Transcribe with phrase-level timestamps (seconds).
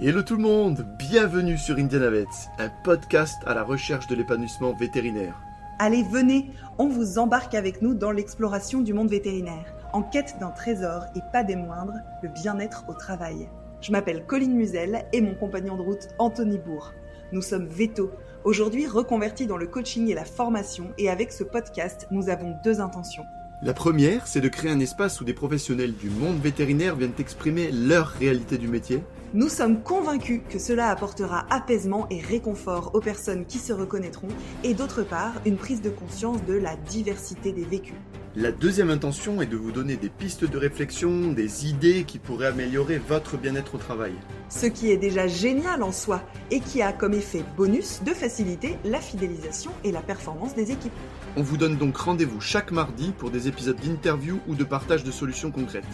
[0.00, 2.24] Hello tout le monde, bienvenue sur Indianavets,
[2.60, 5.34] un podcast à la recherche de l'épanouissement vétérinaire.
[5.80, 10.52] Allez, venez, on vous embarque avec nous dans l'exploration du monde vétérinaire, en quête d'un
[10.52, 13.48] trésor et pas des moindres, le bien-être au travail.
[13.80, 16.92] Je m'appelle Colline Musel et mon compagnon de route Anthony Bourg.
[17.32, 18.12] Nous sommes Veto,
[18.44, 22.80] aujourd'hui reconvertis dans le coaching et la formation et avec ce podcast, nous avons deux
[22.80, 23.24] intentions.
[23.62, 27.72] La première, c'est de créer un espace où des professionnels du monde vétérinaire viennent exprimer
[27.72, 29.02] leur réalité du métier.
[29.34, 34.28] Nous sommes convaincus que cela apportera apaisement et réconfort aux personnes qui se reconnaîtront
[34.64, 37.94] et d'autre part une prise de conscience de la diversité des vécus.
[38.36, 42.46] La deuxième intention est de vous donner des pistes de réflexion, des idées qui pourraient
[42.46, 44.14] améliorer votre bien-être au travail.
[44.48, 48.78] Ce qui est déjà génial en soi et qui a comme effet bonus de faciliter
[48.86, 50.92] la fidélisation et la performance des équipes.
[51.36, 55.10] On vous donne donc rendez-vous chaque mardi pour des épisodes d'interview ou de partage de
[55.10, 55.84] solutions concrètes.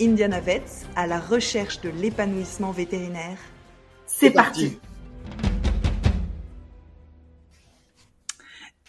[0.00, 3.38] Indiana Vets à la recherche de l'épanouissement vétérinaire.
[4.06, 4.78] C'est parti.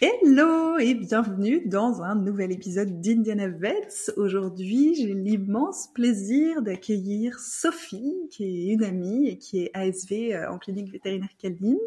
[0.00, 4.10] Hello et bienvenue dans un nouvel épisode d'Indiana Vets.
[4.16, 10.50] Aujourd'hui, j'ai l'immense plaisir d'accueillir Sophie, qui est une amie et qui est ASV euh,
[10.50, 11.78] en clinique vétérinaire Caline.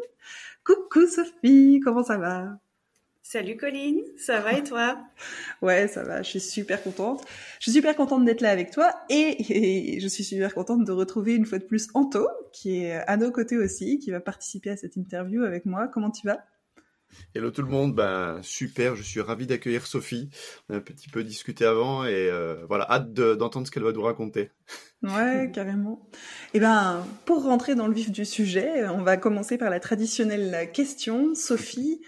[0.64, 2.58] Coucou Sophie, comment ça va?
[3.32, 4.98] Salut Colline, ça va et toi?
[5.62, 7.24] Ouais, ça va, je suis super contente.
[7.60, 11.36] Je suis super contente d'être là avec toi et, je suis super contente de retrouver
[11.36, 14.76] une fois de plus Anto, qui est à nos côtés aussi, qui va participer à
[14.76, 15.86] cette interview avec moi.
[15.86, 16.40] Comment tu vas?
[17.32, 20.30] Hello tout le monde, ben super, je suis ravi d'accueillir Sophie.
[20.68, 23.92] On a un petit peu discuté avant et euh, voilà, hâte d'entendre ce qu'elle va
[23.92, 24.50] nous raconter.
[25.04, 26.08] Ouais, carrément.
[26.52, 29.78] Et eh ben, pour rentrer dans le vif du sujet, on va commencer par la
[29.78, 31.36] traditionnelle question.
[31.36, 32.00] Sophie,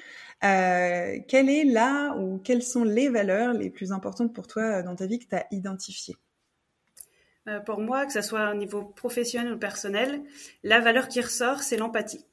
[0.45, 4.83] euh, quelle est là ou quelles sont les valeurs les plus importantes pour toi euh,
[4.83, 6.17] dans ta vie que tu as identifiées?
[7.49, 10.23] Euh, Pour moi, que ce soit au niveau professionnel ou personnel,
[10.65, 12.27] la valeur qui ressort, c'est l'empathie.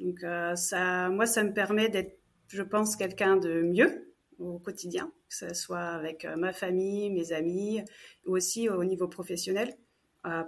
[0.00, 0.24] Donc
[0.56, 5.54] ça, moi, ça me permet d'être, je pense, quelqu'un de mieux au quotidien, que ce
[5.54, 7.82] soit avec ma famille, mes amis,
[8.26, 9.76] ou aussi au niveau professionnel.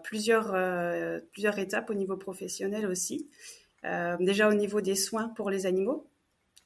[0.03, 0.57] plusieurs,
[1.31, 3.29] plusieurs étapes au niveau professionnel aussi.
[4.19, 6.09] déjà au niveau des soins pour les animaux,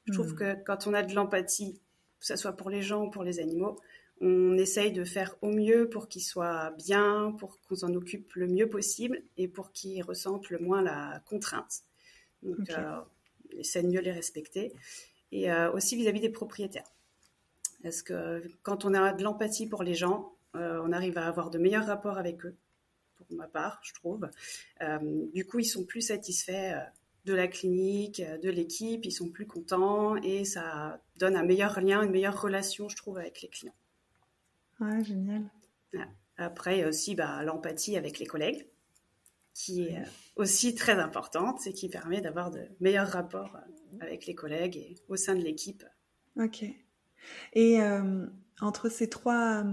[0.08, 0.36] je trouve hmm.
[0.36, 1.80] que quand on a de l'empathie,
[2.18, 3.78] que ce soit pour les gens ou pour les animaux,
[4.20, 8.48] on essaye de faire au mieux pour qu'ils soient bien, pour qu'on s'en occupe le
[8.48, 11.82] mieux possible et pour qu'ils ressentent le moins la contrainte.
[12.42, 13.00] Donc, euh,
[13.54, 14.72] on essaie de mieux les respecter.
[15.30, 16.90] Et euh, aussi vis-à-vis des propriétaires.
[17.82, 21.50] Parce que quand on a de l'empathie pour les gens, euh, on arrive à avoir
[21.50, 22.56] de meilleurs rapports avec eux,
[23.18, 24.28] pour ma part, je trouve.
[25.32, 26.80] du coup, ils sont plus satisfaits
[27.28, 31.80] de la clinique, euh, de l'équipe, ils sont plus contents et ça donne un meilleur
[31.80, 33.74] lien, une meilleure relation, je trouve, avec les clients.
[34.80, 35.42] Ouais, génial.
[36.36, 38.66] Après, aussi bah, l'empathie avec les collègues,
[39.54, 40.04] qui est euh,
[40.36, 44.94] aussi très importante et qui permet d'avoir de meilleurs rapports euh, avec les collègues et
[45.08, 45.84] au sein de l'équipe.
[46.36, 46.64] Ok.
[47.54, 47.78] Et
[48.60, 49.64] entre ces trois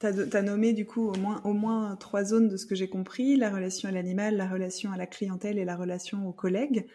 [0.00, 2.88] tu as, nommé du coup au moins, au moins trois zones de ce que j'ai
[2.88, 6.86] compris, la relation à l'animal, la relation à la clientèle et la relation aux collègues.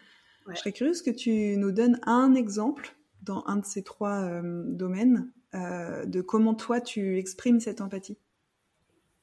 [0.48, 4.64] Je serais curieuse que tu nous donnes un exemple dans un de ces trois euh,
[4.66, 8.18] domaines euh, de comment toi tu exprimes cette empathie.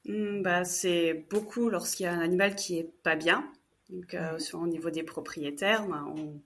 [0.05, 3.45] Mmh, bah, c'est beaucoup lorsqu'il y a un animal qui est pas bien.
[3.89, 6.41] Donc, euh, au niveau des propriétaires, bah, on,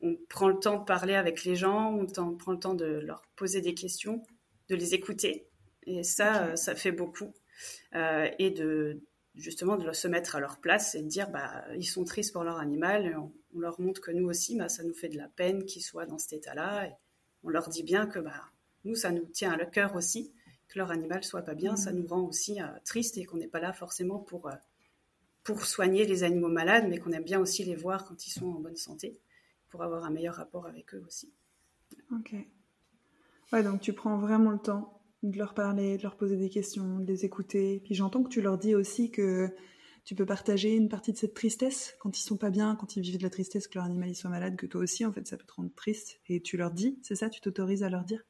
[0.00, 2.06] on, prend le temps de parler avec les gens, on
[2.36, 4.22] prend le temps de leur poser des questions,
[4.68, 5.48] de les écouter
[5.86, 7.32] et ça, euh, ça fait beaucoup.
[7.94, 9.00] Euh, et de
[9.34, 12.44] justement de se mettre à leur place et de dire bah ils sont tristes pour
[12.44, 13.16] leur animal.
[13.16, 16.06] On, leur montre que nous aussi, bah, ça nous fait de la peine qu'ils soient
[16.06, 16.88] dans cet état-là.
[16.88, 16.92] Et
[17.44, 18.50] on leur dit bien que bah
[18.84, 20.32] nous, ça nous tient à le cœur aussi
[20.68, 21.76] que leur animal soit pas bien.
[21.76, 21.96] Ça mmh.
[21.96, 24.50] nous rend aussi euh, triste et qu'on n'est pas là forcément pour
[25.44, 28.46] pour soigner les animaux malades, mais qu'on aime bien aussi les voir quand ils sont
[28.46, 29.20] en bonne santé
[29.68, 31.32] pour avoir un meilleur rapport avec eux aussi.
[32.10, 32.34] Ok.
[33.52, 36.98] Ouais, donc tu prends vraiment le temps de leur parler, de leur poser des questions,
[36.98, 37.80] de les écouter.
[37.84, 39.50] Puis j'entends que tu leur dis aussi que
[40.04, 43.02] tu peux partager une partie de cette tristesse quand ils sont pas bien, quand ils
[43.02, 45.26] vivent de la tristesse, que leur animal il soit malade, que toi aussi en fait
[45.26, 46.20] ça peut te rendre triste.
[46.28, 48.22] Et tu leur dis, c'est ça, tu t'autorises à leur dire?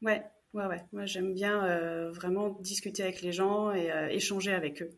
[0.00, 0.24] Ouais,
[0.54, 0.84] ouais, ouais.
[0.92, 4.90] Moi j'aime bien euh, vraiment discuter avec les gens et euh, échanger avec eux.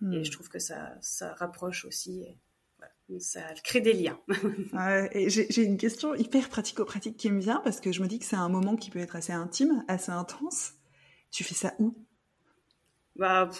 [0.00, 0.24] Et hmm.
[0.24, 2.22] je trouve que ça, ça rapproche aussi.
[2.22, 2.38] Et,
[3.18, 4.18] ça crée des liens.
[5.12, 8.24] et j'ai une question hyper pratico-pratique qui me vient parce que je me dis que
[8.24, 10.72] c'est un moment qui peut être assez intime, assez intense.
[11.34, 11.92] Tu fais ça où?
[13.16, 13.50] Bah,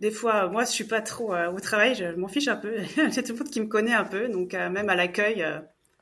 [0.00, 2.78] des fois, moi, je suis pas trop euh, au travail, je, m'en fiche un peu.
[2.96, 5.60] J'ai tout le monde qui me connaît un peu, donc euh, même à l'accueil, euh,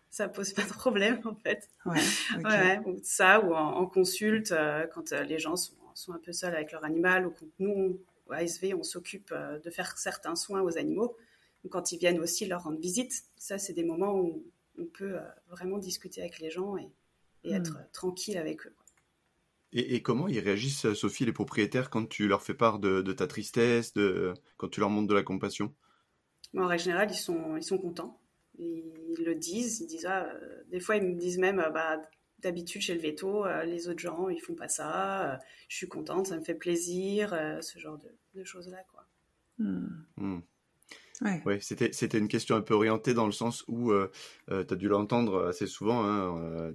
[0.09, 1.69] ça pose pas de problème en fait.
[1.85, 2.01] Ouais.
[2.45, 4.55] ouais ou ça, ou en, consulte,
[4.95, 8.37] quand les gens sont, sont, un peu seuls avec leur animal, ou quand nous, à
[8.37, 11.15] ASV, on s'occupe de faire certains soins aux animaux.
[11.69, 14.43] quand ils viennent aussi leur rendre visite, ça, c'est des moments où
[14.79, 15.19] on peut
[15.51, 16.89] vraiment discuter avec les gens et,
[17.45, 17.87] et être hmm.
[17.93, 18.75] tranquille avec eux.
[19.73, 23.93] Et, comment ils réagissent, Sophie, les propriétaires, quand tu leur fais part de, ta tristesse,
[23.93, 25.75] de, quand tu leur montres de la compassion?
[26.57, 28.19] En règle générale, ils sont, ils sont contents.
[28.59, 29.81] Ils le disent.
[29.81, 32.01] Ils disent ah, euh, des fois, ils me disent même euh, bah,
[32.39, 35.39] d'habitude, chez le veto, euh, les autres gens, ils font pas ça.
[35.69, 37.31] je suis contente, ça me fait plaisir,
[37.61, 37.99] ce genre
[38.35, 38.83] de, choses-là.
[38.91, 39.07] quoi.
[39.59, 40.05] Hmm.
[40.17, 40.41] Hmm.
[41.21, 41.59] Ouais.
[41.61, 43.93] c'était, c'était une question un peu orientée dans le sens où
[44.49, 46.05] tu as dû l'entendre assez souvent.
[46.05, 46.73] Hein,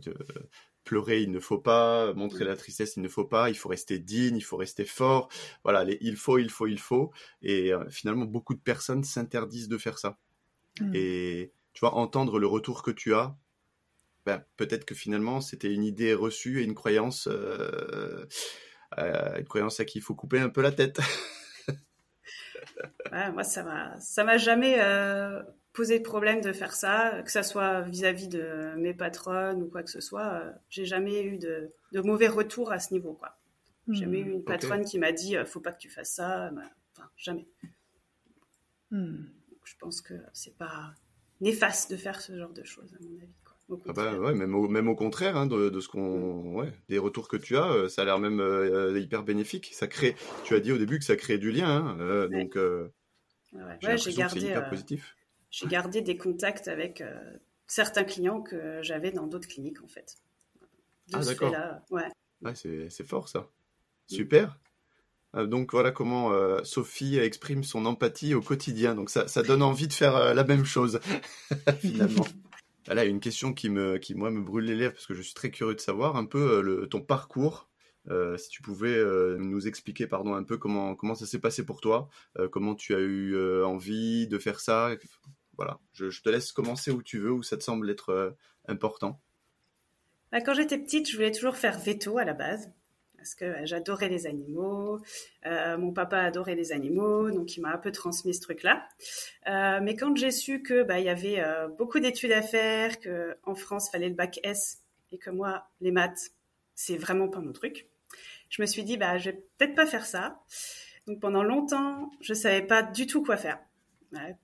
[0.83, 4.00] pleurer, il ne faut pas, montrer la tristesse, il ne faut pas, il faut rester
[4.00, 5.30] digne, il faut rester fort.
[5.63, 7.12] Voilà, les il faut, il faut, il faut.
[7.41, 10.18] Et finalement, beaucoup de personnes s'interdisent de faire ça.
[10.80, 10.91] Hmm.
[10.94, 13.35] Et tu vois, entendre le retour que tu as,
[14.25, 18.25] ben, peut-être que finalement, c'était une idée reçue et une croyance, euh,
[18.97, 21.00] euh, une croyance à qui il faut couper un peu la tête.
[23.12, 24.80] moi, ça m'a, ça m'a jamais
[25.74, 29.68] euh, posé de problème de faire ça, que ça soit vis-à-vis de mes patronnes ou
[29.68, 30.44] quoi que ce soit.
[30.70, 31.72] j'ai jamais eu de,
[32.04, 33.38] mauvais retour à ce niveau, quoi.
[33.90, 36.52] Jamais eu une patronne qui m'a dit, faut pas que tu fasses ça.
[36.94, 37.48] Enfin, jamais.
[38.92, 39.25] Hmm.
[39.66, 40.94] Je pense que c'est pas
[41.42, 43.34] néfaste de faire ce genre de choses, à mon avis.
[43.88, 47.28] Ah bah ouais, même au, même au contraire hein, de, ce qu'on, ouais, des retours
[47.28, 49.72] que tu as, euh, ça a l'air même euh, hyper bénéfique.
[49.74, 52.56] Ça crée, tu as dit au début que ça crée du lien, hein, euh, donc
[52.56, 53.98] ouais.
[53.98, 55.16] j'ai gardé, positif.
[55.54, 57.04] J'ai gardé des contacts avec
[57.68, 60.18] certains clients que j'avais dans d'autres cliniques en fait.
[61.14, 61.54] ah d'accord.
[61.92, 62.56] Ouais.
[62.56, 63.48] c'est fort ça.
[64.08, 64.58] Super.
[65.36, 68.96] Euh, donc voilà comment euh, Sophie exprime son empathie au quotidien.
[68.96, 71.00] Donc ça, ça donne envie de faire euh, la même chose
[71.80, 72.26] finalement.
[72.86, 75.34] Voilà une question qui me, qui moi me brûle les lèvres parce que je suis
[75.34, 77.70] très curieux de savoir un peu le, ton parcours.
[78.36, 79.02] si tu pouvais
[79.38, 82.10] nous expliquer, pardon, un peu comment comment ça s'est passé pour toi,
[82.52, 84.92] comment tu as eu envie de faire ça.
[85.58, 88.36] Voilà, je, te laisse commencer où tu veux, où ça te semble être
[88.68, 89.22] important.
[90.32, 92.72] Bah, quand j'étais petite, je voulais toujours faire veto à la base
[93.24, 95.00] parce que j'adorais les animaux.
[95.46, 98.86] Euh, mon papa adorait les animaux, donc il m'a un peu transmis ce truc-là.
[99.48, 103.38] Euh, mais quand j'ai su que bah, y avait euh, beaucoup d'études à faire, que
[103.44, 104.82] en France fallait le bac S
[105.14, 106.32] et que moi les maths
[106.76, 107.88] c'est vraiment pas mon truc,
[108.50, 110.42] je me suis dit bah je vais peut-être pas faire ça.
[111.08, 113.60] Donc pendant longtemps je savais pas du tout quoi faire,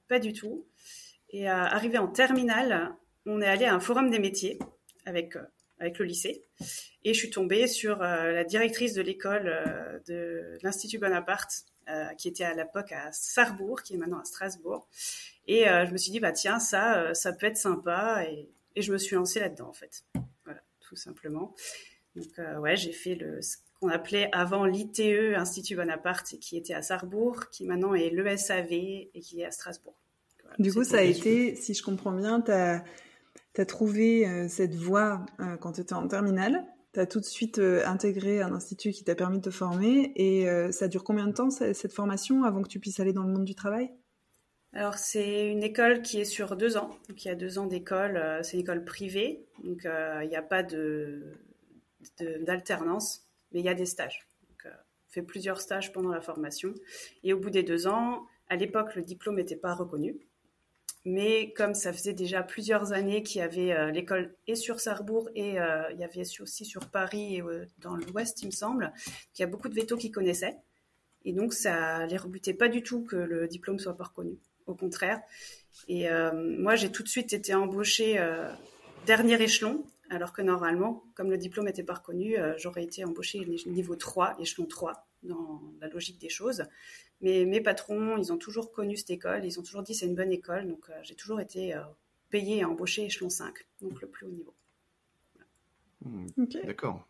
[0.07, 0.65] pas du tout.
[1.31, 2.95] Et arrivé en terminale,
[3.25, 4.59] on est allé à un forum des métiers
[5.05, 5.35] avec
[5.79, 6.43] avec le lycée.
[7.03, 12.05] Et je suis tombée sur euh, la directrice de l'école euh, de l'Institut Bonaparte, euh,
[12.17, 14.87] qui était à l'époque à Sarrebourg, qui est maintenant à Strasbourg.
[15.47, 18.23] Et je me suis dit, bah tiens, ça, ça peut être sympa.
[18.25, 20.03] Et, je me suis lancée là-dedans, en fait.
[20.45, 21.55] Voilà, tout simplement.
[22.15, 27.49] Donc, ouais, j'ai fait ce qu'on appelait avant l'ITE, Institut Bonaparte, qui était à Sarrebourg,
[27.49, 29.99] qui maintenant est l'ESAV et qui est à Strasbourg.
[30.57, 35.25] Du coup, ça a été, si je comprends bien, tu as trouvé euh, cette voie
[35.39, 36.65] euh, quand tu étais en terminale.
[36.93, 40.11] Tu as tout de suite euh, intégré un institut qui t'a permis de te former.
[40.15, 43.31] Et ça dure combien de temps cette formation avant que tu puisses aller dans le
[43.31, 43.91] monde du travail?
[44.71, 47.65] Alors c'est une école qui est sur deux ans, donc il y a deux ans
[47.65, 51.33] d'école, c'est une école privée, donc il n'y a pas de
[52.41, 54.27] d'alternance, mais il y a des stages.
[54.47, 56.75] Donc, on fait plusieurs stages pendant la formation,
[57.23, 60.19] et au bout des deux ans, à l'époque le diplôme n'était pas reconnu,
[61.05, 65.29] mais comme ça faisait déjà plusieurs années qu'il y avait euh, l'école et sur Sarrebourg
[65.35, 68.93] et euh, il y avait aussi sur Paris et euh, dans l'Ouest, il me semble,
[69.33, 70.57] qu'il y a beaucoup de vétos qui connaissaient.
[71.25, 74.37] Et donc, ça les rebutait pas du tout que le diplôme soit pas reconnu.
[74.67, 75.19] Au contraire.
[75.87, 78.19] Et moi, j'ai tout de suite été embauchée
[79.07, 83.95] dernier échelon, alors que normalement, comme le diplôme n'était pas reconnu, j'aurais été embauchée niveau
[83.95, 86.63] 3, échelon 3, dans la logique des choses.
[87.21, 90.15] Mais mes patrons, ils ont toujours connu cette école, ils ont toujours dit c'est une
[90.15, 91.81] bonne école, donc euh, j'ai toujours été euh,
[92.29, 94.55] payé et embauché échelon 5, donc le plus haut niveau.
[96.63, 97.05] D'accord.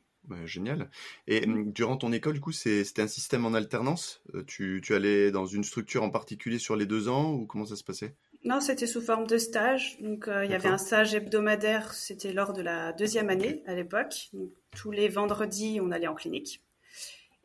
[0.46, 0.90] génial.
[1.28, 4.24] Et hmm, durant ton école, du coup, c'était un système en alternance?
[4.34, 7.66] Euh, tu, tu, allais dans une structure en particulier sur les deux ans ou comment
[7.66, 8.16] ça se passait?
[8.46, 10.00] Non, c'était sous forme de stage.
[10.00, 14.32] Donc, il y avait un stage hebdomadaire, c'était lors de la deuxième année à l'époque.
[14.72, 16.64] Tous les vendredis, on allait en clinique.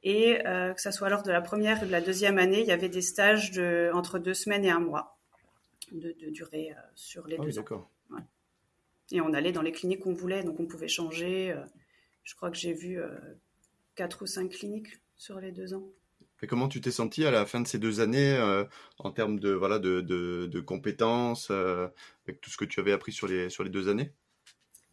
[0.04, 2.66] Et euh, que ça soit lors de la première et de la deuxième année, il
[2.66, 5.16] y avait des stages de, entre deux semaines et un mois
[5.92, 7.88] de, durée euh, sur les ah deux ans.
[9.10, 11.52] Et on allait dans les cliniques qu'on voulait, donc on pouvait changer.
[11.52, 11.62] Euh,
[12.22, 12.98] je crois que j'ai vu
[13.94, 15.86] quatre ou cinq cliniques sur les deux ans.
[16.42, 18.38] Et comment tu t'es senti à la fin de ces deux années
[18.98, 23.12] en termes de voilà de, de, de compétences avec tout ce que tu avais appris
[23.12, 24.10] sur les sur les deux années?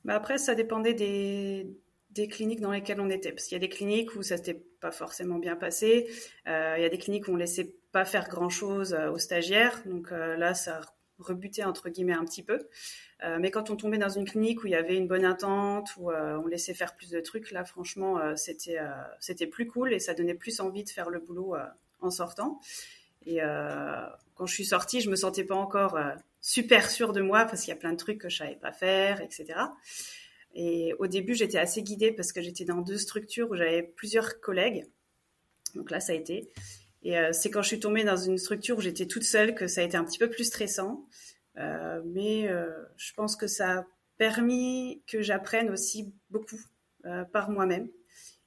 [0.04, 1.68] Bah Après, ça dépendait des,
[2.12, 3.32] des cliniques dans lesquelles on était.
[3.32, 6.10] Parce qu'il y a des cliniques où ça s'était pas forcément bien passé.
[6.48, 9.82] Euh, il y a des cliniques où on laissait pas faire grand-chose aux stagiaires.
[9.86, 10.82] Donc là, ça
[11.20, 12.60] rebutait entre guillemets un petit peu.
[13.40, 16.10] mais quand on tombait dans une clinique où il y avait une bonne attente, où
[16.10, 18.80] on laissait faire plus de trucs, là, franchement, c'était
[19.20, 21.56] c'était plus cool et ça donnait plus envie de faire le boulot
[22.00, 22.62] en sortant.
[23.26, 23.40] Et
[24.36, 26.00] quand je suis sortie, je me sentais pas encore
[26.42, 28.72] super sûre de moi parce qu'il y a plein de trucs que je savais pas
[28.72, 29.60] faire, etc.
[30.54, 34.40] Et au début, j'étais assez guidée parce que j'étais dans deux structures où j'avais plusieurs
[34.42, 34.86] collègues.
[35.76, 36.50] Donc là, ça a été.
[37.04, 39.68] Et euh, c'est quand je suis tombée dans une structure où j'étais toute seule que
[39.68, 41.08] ça a été un petit peu plus stressant.
[41.58, 43.86] Euh, mais euh, je pense que ça a
[44.18, 46.60] permis que j'apprenne aussi beaucoup
[47.34, 47.90] par moi-même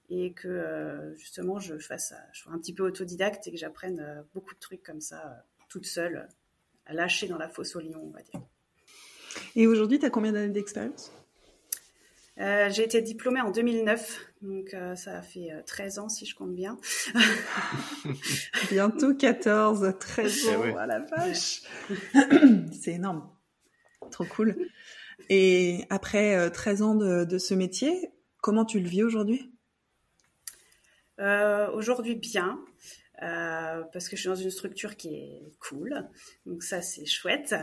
[0.09, 4.55] et que justement je fasse, je sois un petit peu autodidacte et que j'apprenne beaucoup
[4.55, 6.29] de trucs comme ça toute seule
[6.87, 8.41] à lâcher dans la fosse au lion, on va dire.
[9.57, 11.11] Et aujourd'hui, tu as combien d'années d'expérience?
[12.39, 16.27] Euh, J'ai été diplômée en 2009, donc euh, ça a fait 13 euh, ans si
[16.27, 16.79] je compte bien.
[18.71, 21.63] Bientôt 14, 13 eh ans à la vache.
[22.73, 23.29] C'est énorme.
[24.11, 24.57] Trop cool.
[25.31, 28.11] Et après 13 ans de, de, ce métier,
[28.43, 29.51] comment tu le vis aujourd'hui?
[31.19, 32.59] Aujourd'hui, bien.
[33.23, 36.09] Euh, parce que je suis dans une structure qui est cool.
[36.47, 37.55] Donc ça, c'est chouette.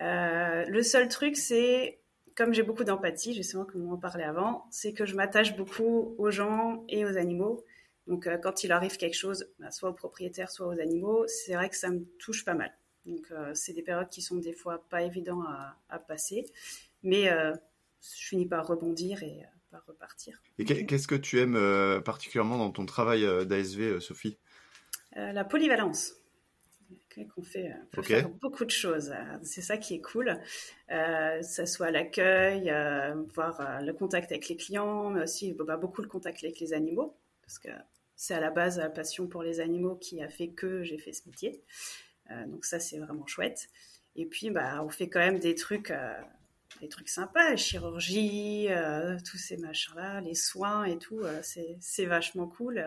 [0.00, 2.00] Euh, le seul truc, c'est,
[2.38, 6.14] comme j'ai beaucoup d'empathie, justement, comme on en parlait avant, c'est que je m'attache beaucoup
[6.18, 7.64] aux gens et aux animaux.
[8.06, 11.54] Donc euh, quand il arrive quelque chose, bah, soit aux propriétaires, soit aux animaux, c'est
[11.54, 12.72] vrai que ça me touche pas mal.
[13.04, 15.42] Donc c'est des périodes qui sont des fois pas évidentes
[15.88, 16.44] à, passer.
[17.02, 20.42] Mais je finis par rebondir et par repartir.
[20.58, 24.36] Et qu'est-ce que tu aimes particulièrement dans ton travail d'ASV, Sophie?
[25.16, 26.14] Euh, la polyvalence.
[27.26, 29.14] Qu'on fait, peut faire beaucoup de choses.
[29.42, 30.38] C'est ça qui est cool.
[30.90, 36.02] Euh, ça soit l'accueil, euh, voir le contact avec les clients, mais aussi bah, beaucoup
[36.02, 37.68] le contact avec les animaux, parce que
[38.16, 41.12] c'est à la base la passion pour les animaux qui a fait que j'ai fait
[41.12, 41.62] ce métier.
[42.46, 43.68] donc ça, c'est vraiment chouette.
[44.16, 45.92] Et puis, bah, on fait quand même des trucs,
[46.80, 48.68] des trucs sympas, chirurgie,
[49.24, 51.22] tous ces machins-là, les soins et tout.
[51.42, 52.84] c'est vachement cool.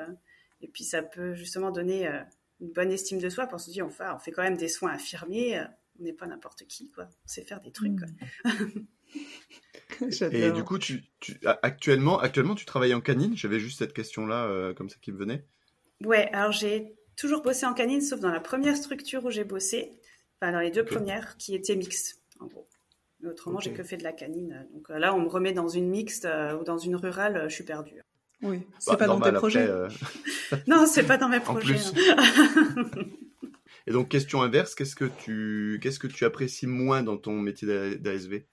[0.62, 2.20] Et puis ça peut justement donner euh,
[2.62, 4.92] une bonne estime de soi qu'on se dit, enfin, on fait quand même des soins
[4.92, 5.66] infirmiers, euh,
[6.00, 7.06] on n'est pas n'importe qui, quoi.
[7.06, 8.00] On sait faire des trucs.
[8.46, 8.86] Mm.
[10.32, 11.04] Et du coup, tu,
[11.44, 13.36] actuellement, actuellement, tu travailles en canine?
[13.36, 15.46] J'avais juste cette question-là, euh, comme ça, qui me venait.
[16.04, 19.92] Ouais, alors j'ai toujours bossé en canine, sauf dans la première structure où j'ai bossé,
[20.40, 22.68] enfin dans les deux premières, qui étaient mixtes, en gros.
[23.26, 24.68] autrement, j'ai que fait de la canine.
[24.74, 26.28] Donc là, on me remet dans une mixte
[26.60, 28.02] ou dans une rurale, je suis perdue.
[28.42, 29.68] Oui, bah, c'est pas dans tes projets.
[29.68, 29.88] Euh,
[30.68, 31.78] non, c'est pas dans mes projets.
[32.18, 32.90] Hein.
[33.88, 37.98] Et donc, question inverse, qu'est-ce que tu, qu'est-ce que tu apprécies moins dans ton métier
[37.98, 38.46] d'ASV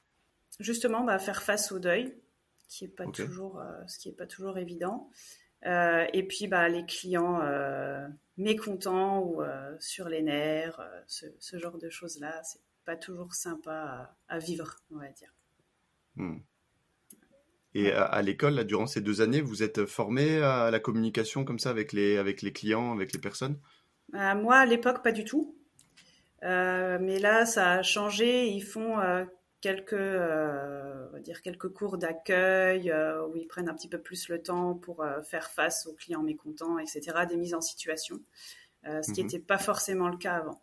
[0.59, 2.15] Justement, bah, faire face au deuil,
[2.67, 5.11] qui est pas toujours, euh, ce qui est pas toujours évident.
[5.67, 7.43] Euh, et puis, bah, les clients
[8.37, 9.43] mécontents ou
[9.81, 15.09] sur les nerfs, ce, genre de choses-là, c'est pas toujours sympa à, vivre, on va
[15.09, 15.35] dire.
[16.17, 16.39] Hmm.
[17.75, 21.71] Et à, l'école, durant ces deux années, vous êtes formé à la communication comme ça
[21.71, 23.59] avec les, avec les clients, avec les personnes?
[24.15, 25.55] Euh, Moi, à l'époque, pas du tout.
[26.45, 28.49] Euh, mais là, ça a changé.
[28.49, 29.25] Ils font euh,
[29.61, 32.93] quelques, on va dire quelques cours d'accueil
[33.29, 36.79] où ils prennent un petit peu plus le temps pour faire face aux clients mécontents,
[36.79, 37.27] etc.
[37.29, 38.21] Des mises en situation,
[38.85, 39.45] ce qui n'était mhm.
[39.45, 40.61] pas forcément le cas avant.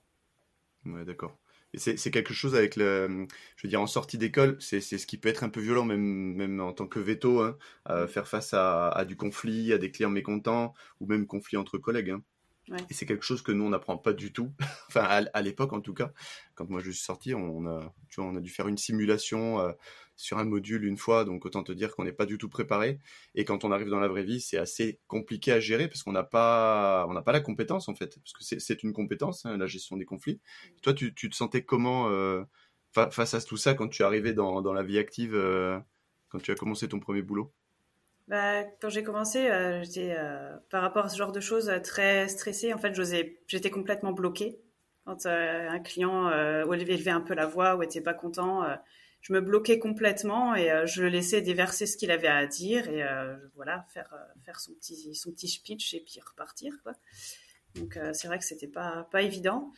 [0.86, 1.38] Ouais, d'accord
[1.77, 5.29] c'est quelque chose avec le, je veux dire, en sortie d'école, c'est ce qui peut
[5.29, 7.58] être un peu violent, même, même en tant que veto, hein,
[8.08, 12.12] faire face à, du conflit, à des clients mécontents, ou même conflit entre collègues.
[12.12, 12.22] Hein.
[12.89, 14.51] Et c'est quelque chose que nous, on n'apprend pas du tout.
[14.89, 16.12] enfin, à, l'époque, en tout cas,
[16.55, 19.60] quand moi je suis sorti, on a, tu vois, on a dû faire une simulation
[19.60, 19.72] euh,
[20.15, 23.00] sur un module une fois, donc autant te dire qu'on n'est pas du tout préparé.
[23.36, 26.12] Et quand on arrive dans la vraie vie, c'est assez compliqué à gérer parce qu'on
[26.12, 29.57] n'a pas, on n'a pas la compétence en fait, parce que c'est une compétence, hein,
[29.57, 30.39] la gestion des conflits.
[30.81, 32.43] toi, tu, tu, te sentais comment euh,
[32.93, 35.77] face à tout ça quand tu arrivé dans, dans la vie active, euh,
[36.29, 37.53] quand tu as commencé ton premier boulot?
[38.27, 40.15] Bah, quand j'ai commencé, euh, j'étais
[40.72, 42.74] par rapport à ce genre de choses très stressée.
[42.74, 43.00] En fait,
[43.48, 44.60] j'étais complètement bloquée.
[45.05, 46.31] Quand un client
[46.74, 48.63] élevait un peu la voix ou était pas content,
[49.25, 53.03] je me bloquais complètement et je le laissais déverser ce qu'il avait à dire et
[53.55, 54.13] voilà faire
[54.44, 56.94] faire son petit son petit speech et puis repartir quoi.
[57.74, 59.72] Donc c'est vrai que c'était pas pas évident.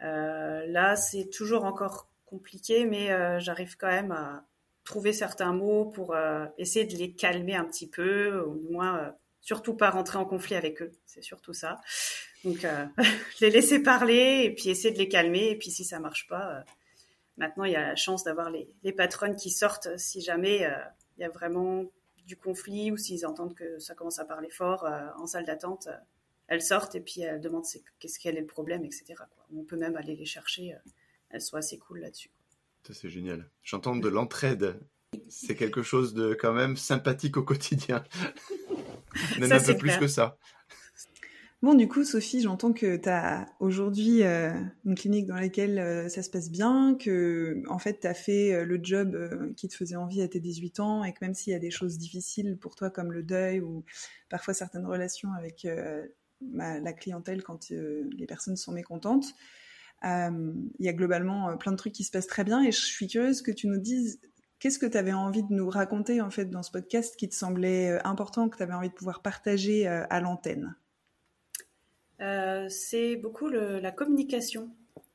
[0.00, 4.44] là, c'est toujours encore compliqué, mais j'arrive quand même à
[4.88, 8.98] trouver certains mots pour euh, essayer de les calmer un petit peu, ou du moins
[8.98, 9.10] euh,
[9.42, 10.92] surtout pas rentrer en conflit avec eux.
[11.04, 11.78] C'est surtout ça.
[12.42, 12.86] Donc euh,
[13.42, 15.50] les laisser parler et puis essayer de les calmer.
[15.50, 16.64] Et puis si ça marche pas,
[17.38, 20.68] maintenant il y a la chance d'avoir les, les, patronnes qui sortent si jamais
[21.16, 21.84] il y a vraiment
[22.26, 25.88] du conflit ou s'ils entendent que ça commence à parler fort en salle d'attente,
[26.46, 27.64] elles sortent et puis elles demandent
[27.98, 29.14] qu'est-ce quel est le problème, etc.
[29.56, 30.74] On peut même aller les chercher.
[31.30, 32.30] elles sont assez cool là-dessus.
[32.86, 33.48] Ça, c'est génial.
[33.62, 34.78] J'entends de l'entraide.
[35.28, 38.04] C'est quelque chose de quand même sympathique au quotidien.
[39.38, 40.36] Même un peu plus que ça.
[41.60, 44.52] Bon, du coup, Sophie, j'entends que tu as aujourd'hui euh,
[44.84, 48.54] une clinique dans laquelle euh, ça se passe bien, que en fait, tu as fait
[48.54, 49.18] euh, le job
[49.56, 51.72] qui te faisait envie à tes 18 ans et que même s'il y a des
[51.72, 53.84] choses difficiles pour toi comme le deuil ou
[54.28, 55.66] parfois certaines relations avec
[56.52, 59.34] la clientèle quand les personnes sont mécontentes,
[60.04, 63.08] il y a globalement plein de trucs qui se passent très bien et je suis
[63.08, 64.20] curieuse que tu nous dises
[64.60, 67.34] Qu'est-ce que tu avais envie de nous raconter en fait dans ce podcast qui te
[67.34, 70.76] semblait important, que tu avais envie de pouvoir partager à l'antenne?
[72.68, 74.70] C'est beaucoup la communication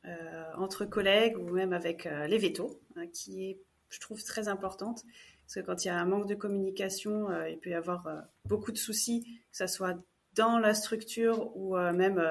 [0.05, 4.49] euh, entre collègues ou même avec euh, les vétos, hein, qui est, je trouve, très
[4.49, 5.03] importante.
[5.45, 8.07] Parce que quand il y a un manque de communication, il peut y avoir
[8.45, 9.97] beaucoup de soucis, que ce soit
[10.35, 12.21] dans la structure ou même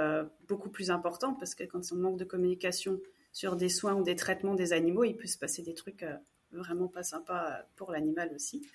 [0.49, 3.01] beaucoup plus important, parce que quand on manque de communication
[3.33, 6.07] sur des soins ou des traitements des animaux, il peut se passer des trucs
[6.53, 8.67] vraiment pas sympas pour l'animal aussi.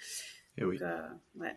[0.55, 0.79] Et eh oui.
[1.35, 1.55] ouais.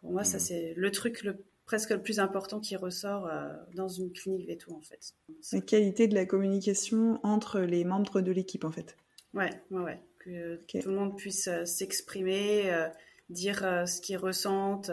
[0.00, 0.40] Pour moi, ça mmh.
[0.40, 4.74] c'est le truc le presque le plus important qui ressort euh, dans une clinique veto
[4.74, 5.14] en fait.
[5.52, 8.96] La qualité de la communication entre les membres de l'équipe en fait.
[9.34, 10.00] Ouais, ouais, ouais.
[10.18, 12.88] Que tout le monde puisse euh, s'exprimer, euh,
[13.30, 14.90] dire ce qu'ils ressentent.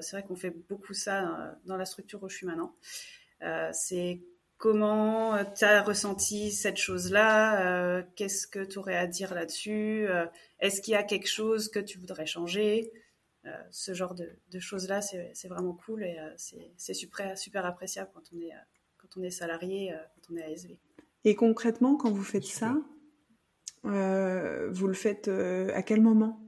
[0.00, 2.74] c'est vrai qu'on fait beaucoup ça dans la structure où je suis maintenant.
[3.72, 4.20] c'est
[4.58, 10.06] comment tu as ressenti cette chose-là Qu'est-ce que tu aurais à dire là-dessus
[10.60, 12.92] Est-ce qu'il y a quelque chose que tu voudrais changer?
[13.70, 16.30] Ce genre de, choses-là, c'est vraiment cool et euh,
[16.76, 18.58] c'est super, super appréciable quand on est, euh,
[18.96, 20.76] quand on est salarié, quand on est ASV.
[21.24, 22.76] Et concrètement, quand vous faites ça,
[23.82, 23.90] vous
[24.86, 26.40] le faites à quel moment?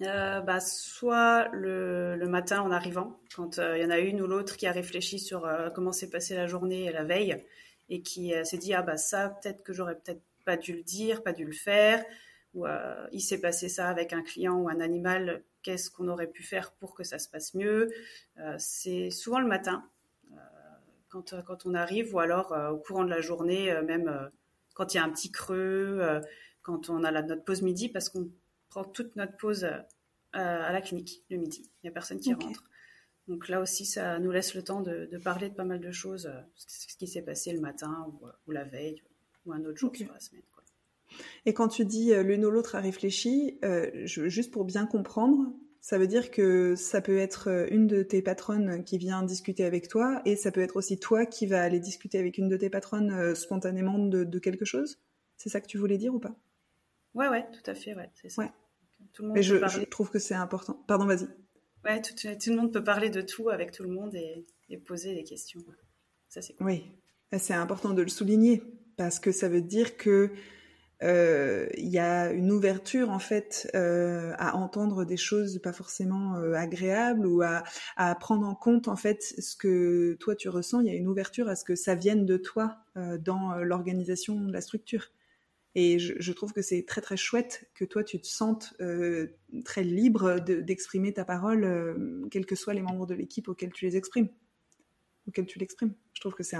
[0.00, 4.66] Bah, soit le, matin en arrivant, quand il y en a une ou l'autre qui
[4.66, 7.44] a réfléchi sur comment s'est passée la journée la veille
[7.88, 11.22] et qui s'est dit ah bah ça peut-être que j'aurais peut-être pas dû le dire,
[11.22, 12.04] pas dû le faire,
[12.56, 12.66] ou
[13.12, 16.70] il s'est passé ça avec un client ou un animal qu'est-ce qu'on aurait pu faire
[16.74, 17.90] pour que ça se passe mieux?
[18.38, 19.84] Euh, c'est souvent le matin,
[20.30, 20.36] euh,
[21.08, 24.30] quand, euh, quand, on arrive, ou alors au courant de la journée, même
[24.74, 26.22] quand il y a un petit creux,
[26.62, 28.30] quand on a la, notre pause midi, parce qu'on
[28.68, 29.66] prend toute notre pause
[30.32, 31.68] à la clinique le midi.
[31.82, 32.62] Il n'y a personne qui rentre.
[33.26, 36.30] Donc là aussi, ça nous laisse le temps de, parler de pas mal de choses,
[36.54, 38.06] ce qui s'est passé le matin
[38.46, 39.02] ou, la veille
[39.46, 40.42] ou un autre jour sur la semaine.
[41.44, 45.52] Et quand tu dis euh, l'une ou l'autre a réfléchi, euh, juste pour bien comprendre,
[45.80, 49.64] ça veut dire que ça peut être euh, une de tes patronnes qui vient discuter
[49.64, 52.56] avec toi et ça peut être aussi toi qui va aller discuter avec une de
[52.56, 54.98] tes patronnes spontanément de, quelque chose?
[55.36, 56.34] C'est ça que tu voulais dire ou pas?
[57.14, 58.52] Ouais, ouais, tout à fait, ouais, c'est ça.
[59.12, 60.82] Tout le monde je, je, trouve que c'est important.
[60.86, 61.28] Pardon, vas-y.
[61.84, 64.76] Ouais, tout, tout, le monde peut parler de tout avec tout le monde et, et
[64.76, 65.60] poser des questions.
[66.28, 66.66] Ça, c'est cool.
[66.66, 66.84] Oui,
[67.38, 68.62] c'est important de le souligner
[68.96, 70.30] parce que ça veut dire que
[71.02, 76.36] euh, il y a une ouverture en fait euh, à entendre des choses pas forcément
[76.36, 77.64] euh, agréables ou à,
[77.96, 80.80] à, prendre en compte en fait ce que toi tu ressens.
[80.80, 84.52] Il y a une ouverture à ce que ça vienne de toi dans l'organisation de
[84.52, 85.10] la structure.
[85.74, 88.74] Et je, trouve que c'est très très chouette que toi tu te sentes
[89.66, 93.98] très libre d'exprimer ta parole, quels que soient les membres de l'équipe auxquels tu les
[93.98, 94.30] exprimes,
[95.28, 95.92] auxquels tu l'exprimes.
[96.14, 96.56] Je trouve que c'est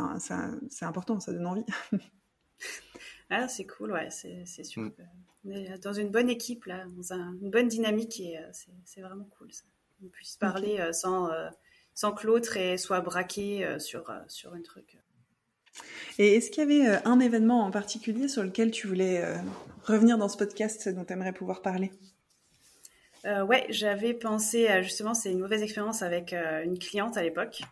[0.82, 1.64] important, ça donne envie.
[3.30, 4.82] Ah, c'est cool, ouais, c'est sûr.
[4.82, 4.92] Mm.
[5.44, 8.50] On est dans une bonne équipe, là, dans une bonne dynamique et euh,
[8.84, 9.64] c'est vraiment cool, ça.
[10.04, 11.48] On puisse parler euh, sans, euh,
[11.94, 14.98] sans que l'autre soit braqué sur, sur un truc.
[16.18, 19.22] Et est-ce qu'il y avait un événement en particulier sur lequel tu voulais
[19.84, 21.92] revenir dans ce podcast dont tu aimerais pouvoir parler?
[23.24, 27.62] Euh, Ouais, j'avais pensé, justement, c'est une mauvaise expérience avec une cliente à l'époque.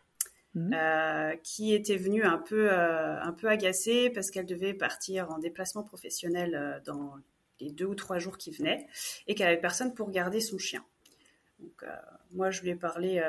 [0.55, 0.73] Mmh.
[0.73, 5.39] Euh, qui était venue un peu, euh, un peu agacée parce qu'elle devait partir en
[5.39, 7.15] déplacement professionnel euh, dans
[7.59, 8.87] les deux ou trois jours qui venaient
[9.27, 10.85] et qu'elle avait personne pour garder son chien.
[11.59, 11.85] Donc,
[12.33, 13.23] moi, je lui ai parlé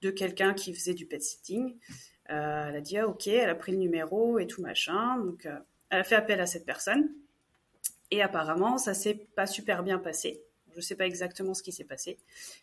[0.00, 1.76] de quelqu'un qui faisait du pet sitting.
[2.24, 5.18] elle a dit ah, ok, elle a pris le numéro et tout machin.
[5.18, 5.46] Donc,
[5.90, 7.10] elle a fait appel à cette personne.
[8.10, 10.42] Et apparemment, ça s'est pas super bien passé.
[10.74, 12.18] Je sais pas exactement ce qui s'est passé,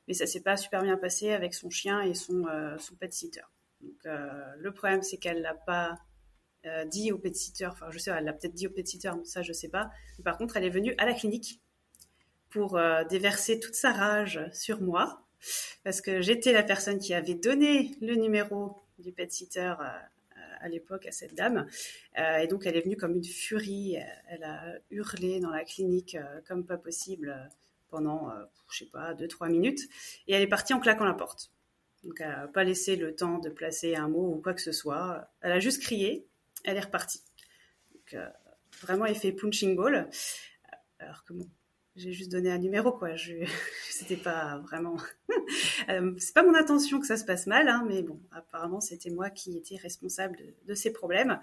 [0.08, 2.46] mais ça s'est pas super bien passé avec son chien et son,
[2.80, 3.42] son pet sitter.
[4.06, 6.00] Euh, le problème, c'est qu'elle l'a pas
[6.66, 7.68] euh, dit au pet-sitter.
[7.68, 9.92] Enfin, je sais, elle l'a peut-être dit au pet-sitter, mais ça, je sais pas.
[10.24, 11.62] par contre, elle est venue à la clinique
[12.50, 15.22] pour euh, déverser toute sa rage sur moi,
[15.84, 19.74] parce que j'étais la personne qui avait donné le numéro du pet-sitter
[20.62, 21.68] à l'époque à cette dame.
[22.18, 23.98] et donc, elle est venue comme une furie.
[24.30, 27.52] Elle a hurlé dans la clinique comme pas possible
[27.90, 28.32] pendant,
[28.70, 29.82] je sais pas, deux trois minutes,
[30.28, 31.52] et elle est partie en claquant la porte.
[32.06, 34.72] Donc elle n'a pas laissé le temps de placer un mot ou quoi que ce
[34.72, 35.30] soit.
[35.42, 36.28] Elle a juste crié,
[36.64, 37.22] elle est repartie.
[37.94, 38.16] Donc
[38.82, 40.10] vraiment effet punching ball.
[41.00, 41.50] Alors que bon,
[41.96, 43.16] j'ai juste donné un numéro quoi.
[43.16, 43.34] Je
[43.90, 44.98] c'était pas vraiment
[45.90, 49.10] euh, c'est pas mon intention que ça se passe mal, hein, mais bon apparemment c'était
[49.10, 51.40] moi qui étais responsable de, ces problèmes.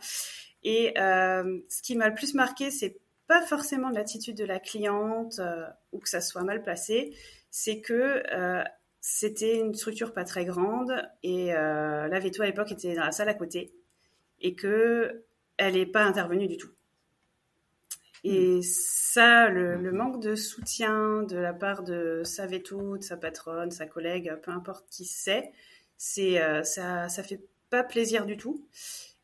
[0.62, 5.38] Et euh, ce qui m'a le plus marqué, c'est pas forcément l'attitude de la cliente
[5.38, 7.16] euh, ou que ça soit mal placé,
[7.50, 8.22] c'est que
[9.02, 13.28] c'était une structure pas très grande et la veto à l'époque était dans la salle
[13.28, 13.74] à côté
[14.40, 15.24] et que
[15.56, 16.70] elle n'est pas intervenue du tout.
[18.24, 18.62] Et mm.
[18.62, 23.70] ça, le, le, manque de soutien de la part de sa veto, de sa patronne,
[23.70, 25.52] sa collègue, peu importe qui c'est,
[25.96, 28.66] c'est euh, ça, ça fait pas plaisir du tout.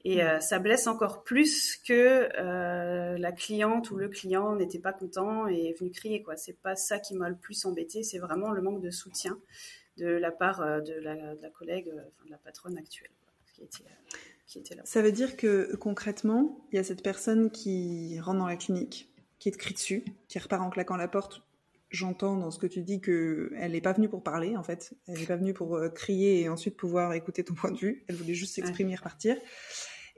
[0.08, 0.20] Et mm.
[0.20, 5.46] euh, ça blesse encore plus que euh, la cliente ou le client n'était pas content
[5.48, 6.22] et est venu crier.
[6.22, 6.36] quoi.
[6.36, 9.38] C'est pas ça qui m'a le plus embêté, c'est vraiment le manque de soutien
[9.98, 13.32] de la part euh, de la, de, la, collègue, enfin de la patronne actuelle, quoi,
[13.52, 13.84] qui était,
[14.84, 19.12] ça veut dire que concrètement, il y a cette personne qui rentre dans la clinique,
[19.38, 21.42] qui te crie dessus, qui repart en claquant la porte.
[21.90, 24.94] J'entends dans ce que tu dis que elle n'est pas venue pour parler, en fait.
[25.06, 28.04] Elle n'est pas venue pour crier et ensuite pouvoir écouter ton point de vue.
[28.08, 29.36] Elle voulait juste s'exprimer et repartir.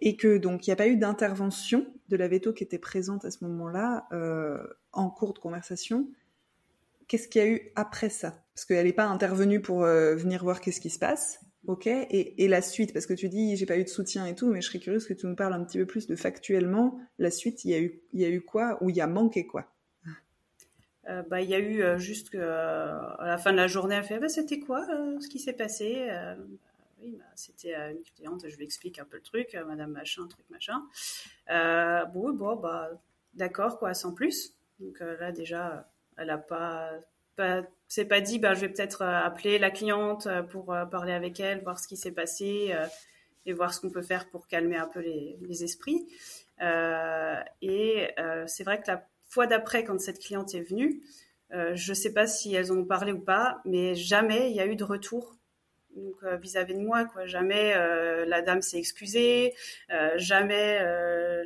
[0.00, 3.24] Et que donc il n'y a pas eu d'intervention de la veto qui était présente
[3.24, 6.08] à ce moment-là euh, en cours de conversation.
[7.06, 8.44] Qu'est-ce qu'il y a eu après ça?
[8.54, 11.40] Parce qu'elle n'est pas intervenue pour euh, venir voir qu'est-ce qui se passe.
[11.66, 14.50] Ok, et, la suite, parce que tu dis j'ai pas eu de soutien et tout,
[14.50, 17.30] mais je serais curieuse que tu nous parles un petit peu plus de factuellement la
[17.30, 17.66] suite.
[17.66, 18.78] Il y a eu, il y a eu quoi?
[18.82, 19.70] Ou il y a manqué quoi?
[21.08, 24.18] Euh, bah, il y a eu juste à la fin de la journée, elle fait
[24.18, 24.86] bah, c'était quoi
[25.20, 26.08] ce qui s'est passé
[27.00, 30.44] Oui, bah, c'était une cliente, je lui explique un peu le truc, Madame machin, truc
[30.50, 30.82] machin.
[31.48, 32.90] bon, bon, bah
[33.34, 34.54] d'accord quoi, sans plus.
[34.78, 36.90] Donc là déjà, elle a pas
[37.36, 40.84] pas c'est pas dit, bah, je vais peut-être euh, appeler la cliente euh, pour euh,
[40.84, 42.72] parler avec elle, voir ce qui s'est passé
[43.46, 46.06] et voir ce qu'on peut faire pour calmer un peu les, esprits.
[46.60, 48.08] et
[48.46, 51.02] c'est vrai que la fois d'après, quand cette cliente est venue,
[51.50, 54.66] je ne sais pas si elles ont parlé ou pas, mais jamais il y a
[54.66, 55.36] eu de retour
[55.96, 57.26] donc euh, vis-à-vis de moi quoi.
[57.26, 59.54] Jamais euh, la dame s'est excusée
[59.90, 60.80] euh, jamais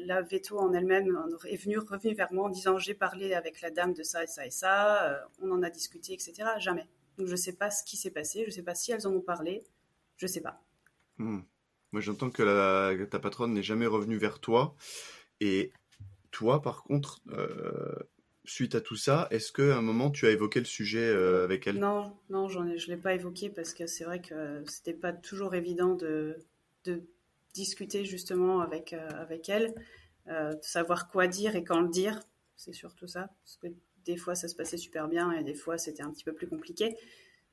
[0.07, 3.71] la veto en elle-même est venue revenue vers moi en disant j'ai parlé avec la
[3.71, 6.87] dame de ça et ça et ça on en a discuté etc jamais.
[7.19, 9.21] Donc je sais pas ce qui s'est passé je sais pas si elles en ont
[9.21, 9.65] parlé
[10.17, 10.61] je sais pas.
[11.19, 11.41] Hmm.
[11.93, 14.75] moi j'entends que ta patronne n'est jamais revenue vers toi.
[15.41, 15.73] Et
[16.31, 17.21] toi par contre
[18.45, 21.67] suite à tout ça, est-ce qu'à un moment tu as évoqué le sujet euh, avec
[21.67, 21.79] elle?
[21.79, 25.13] Non, non, j'en ai, je l'ai pas évoqué parce que c'est vrai que c'était pas
[25.13, 26.37] toujours évident de,
[26.85, 27.03] de
[27.55, 29.75] discuter justement avec euh, avec elle,
[30.29, 32.21] euh, de savoir quoi dire et quand le dire.
[32.57, 33.67] C'est surtout ça, parce que
[34.05, 36.47] des fois ça se passait super bien et des fois c'était un petit peu plus
[36.47, 36.97] compliqué.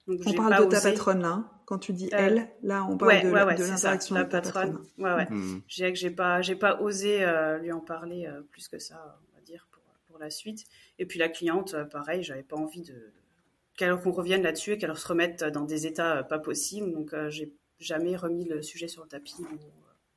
[0.08, 1.30] on parle de ta patronne là.
[1.30, 1.52] Hein.
[1.66, 4.84] Quand tu dis elle, là on parle de, de l'interaction avec ta patronne.
[4.98, 5.28] Ouais, ouais.
[5.30, 5.62] Mmh.
[5.68, 7.26] J'ai pas, j'ai pas osé
[7.62, 9.20] lui en parler plus que ça
[10.22, 10.66] la suite.
[11.00, 13.12] Et puis la cliente, euh, pareil, j'avais pas envie de
[13.78, 16.92] qu'elle qu'on revienne là-dessus et qu'elle se remette dans des états euh, pas possibles.
[16.92, 19.36] Donc euh, j'ai jamais remis le sujet sur le tapis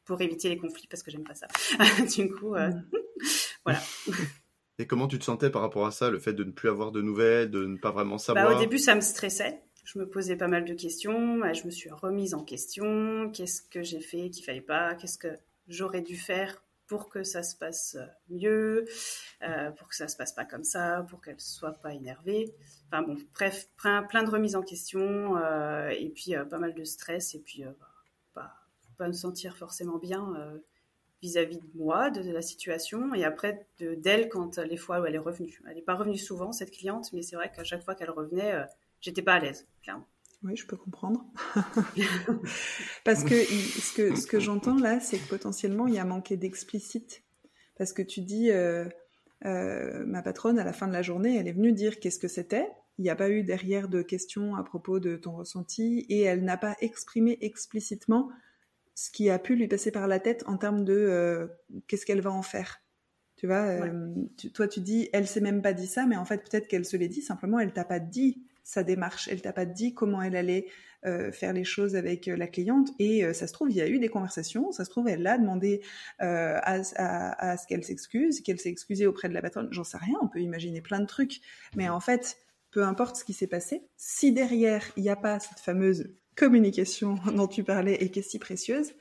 [0.04, 1.46] pour éviter les conflits parce que j'aime pas ça.
[2.16, 2.84] du coup, mm.
[3.64, 3.80] voilà.
[4.78, 6.90] Et comment tu te sentais par rapport à ça, le fait de ne plus avoir
[6.90, 8.56] de nouvelles, de ne pas vraiment bah, savoir?
[8.56, 9.62] Au début, ça me stressait.
[9.84, 11.40] Je me posais pas mal de questions.
[11.52, 13.30] Je me suis remise en question.
[13.32, 14.96] Qu'est-ce que j'ai fait qu'il fallait pas?
[14.96, 15.28] Qu'est-ce que
[15.68, 17.96] j'aurais dû faire pour que ça se passe
[18.28, 18.84] mieux,
[19.42, 22.54] euh, pour que ça se passe pas comme ça, pour qu'elle soit pas énervée.
[22.88, 26.84] Enfin bon, bref, plein, de remises en question euh, et puis euh, pas mal de
[26.84, 27.64] stress et puis
[28.34, 28.54] pas,
[28.98, 30.34] pas me sentir forcément bien
[31.22, 35.18] vis-à-vis de moi, de, la situation et après d'elle quand les fois où elle est
[35.18, 35.62] revenue.
[35.66, 38.66] Elle n'est pas revenue souvent cette cliente, mais c'est vrai qu'à chaque fois qu'elle revenait,
[39.00, 40.06] j'étais pas à l'aise, clairement.
[40.44, 41.24] Oui, je peux comprendre.
[43.04, 46.36] Parce que ce que, ce que j'entends là, c'est que potentiellement, il y a manqué
[46.36, 47.22] d'explicite.
[47.78, 48.84] Parce que tu dis, euh,
[49.46, 52.28] euh, ma patronne, à la fin de la journée, elle est venue dire qu'est-ce que
[52.28, 52.68] c'était.
[52.98, 56.44] Il n'y a pas eu derrière de questions à propos de ton ressenti et elle
[56.44, 58.30] n'a pas exprimé explicitement
[58.94, 61.46] ce qui a pu lui passer par la tête en termes de euh,
[61.88, 62.82] qu'est-ce qu'elle va en faire.
[63.36, 63.78] Tu vois,
[64.54, 66.96] toi tu dis, elle s'est même pas dit ça, mais en fait peut-être qu'elle se
[66.96, 69.28] l'est dit, simplement elle t'a pas dit sa démarche.
[69.30, 70.66] Elle t'a pas dit comment elle allait
[71.06, 72.88] euh, faire les choses avec euh, la cliente.
[72.98, 74.72] Et euh, ça se trouve, il y a eu des conversations.
[74.72, 75.82] Ça se trouve, elle l'a demandé
[76.18, 79.68] à, ce qu'elle s'excuse, qu'elle s'est excusée auprès de la patronne.
[79.70, 80.16] J'en sais rien.
[80.22, 81.40] On peut imaginer plein de trucs.
[81.76, 82.38] Mais en fait,
[82.70, 87.16] peu importe ce qui s'est passé, si derrière il n'y a pas cette fameuse communication
[87.36, 88.92] dont tu parlais et qui est si précieuse,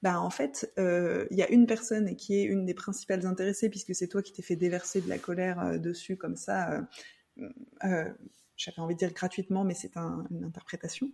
[0.00, 3.96] bah en fait, il y a une personne qui est une des principales intéressées, puisque
[3.96, 6.86] c'est toi qui t'es fait déverser de la colère dessus comme ça,
[8.58, 11.10] j'avais envie de dire gratuitement, mais c'est une interprétation.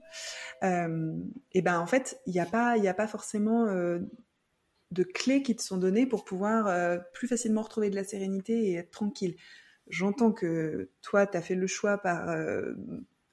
[0.63, 5.55] et ben en fait, il n'y a pas, il a pas forcément de clés qui
[5.55, 9.37] te sont données pour pouvoir plus facilement retrouver de la sérénité et être tranquille.
[9.89, 12.35] J'entends que toi, tu as fait le choix par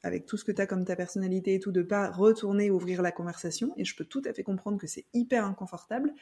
[0.04, 3.02] avec tout ce que tu as comme ta personnalité et tout, de pas retourner ouvrir
[3.02, 3.74] la conversation.
[3.78, 6.14] Et je peux tout à fait comprendre que c'est hyper inconfortable.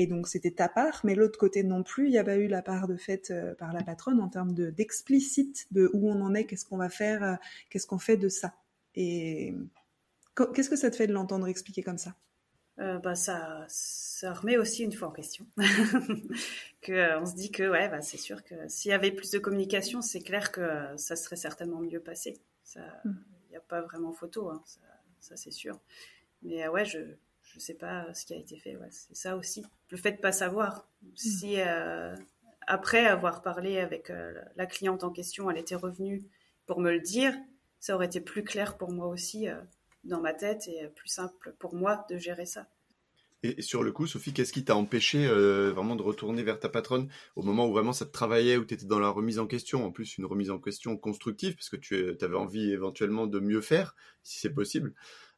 [0.00, 2.46] Et donc c'était ta part, mais l'autre côté non plus, il n'y a pas eu
[2.46, 6.36] la part de fait euh, par la patronne en termes d'explicite de, où on en
[6.36, 7.34] est, qu'est-ce qu'on va faire, euh,
[7.68, 8.54] qu'est-ce qu'on fait de ça.
[8.94, 9.56] Et
[10.54, 12.14] qu'est-ce que ça te fait de l'entendre expliquer comme ça?
[12.78, 15.46] Euh, bah ça, ça remet aussi une fois en question.
[16.80, 19.40] que on se dit que ouais, bah, c'est sûr que s'il y avait plus de
[19.40, 22.38] communication, c'est clair que ça serait certainement mieux passé.
[22.76, 24.62] Il n'y a pas vraiment photo, hein,
[25.18, 25.80] ça, c'est sûr.
[26.42, 27.00] Mais ouais, je
[27.58, 28.76] ne sais pas ce qui a été fait.
[28.90, 29.64] c'est ça aussi.
[29.90, 30.88] Le fait de pas savoir.
[31.14, 32.14] Si euh,
[32.66, 36.22] après avoir parlé avec euh, la cliente en question, elle était revenue
[36.66, 37.34] pour me le dire,
[37.80, 39.46] ça aurait été plus clair pour moi aussi
[40.04, 42.66] dans ma tête et plus simple pour moi de gérer ça.
[43.44, 46.68] Et sur le coup, Sophie, qu'est-ce qui t'a empêché euh, vraiment de retourner vers ta
[46.68, 49.46] patronne au moment où vraiment ça te travaillait, où tu étais dans la remise en
[49.46, 53.38] question, en plus une remise en question constructive, parce que tu avais envie éventuellement de
[53.38, 53.94] mieux faire,
[54.24, 54.92] si c'est possible,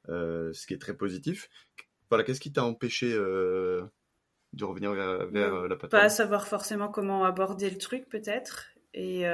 [0.09, 1.51] euh, ce qui est très positif.
[2.11, 3.83] Voilà, qu'est-ce qui t'a empêché euh,
[4.53, 9.25] de revenir vers, la patronne Pas savoir forcément comment aborder le truc, peut-être, et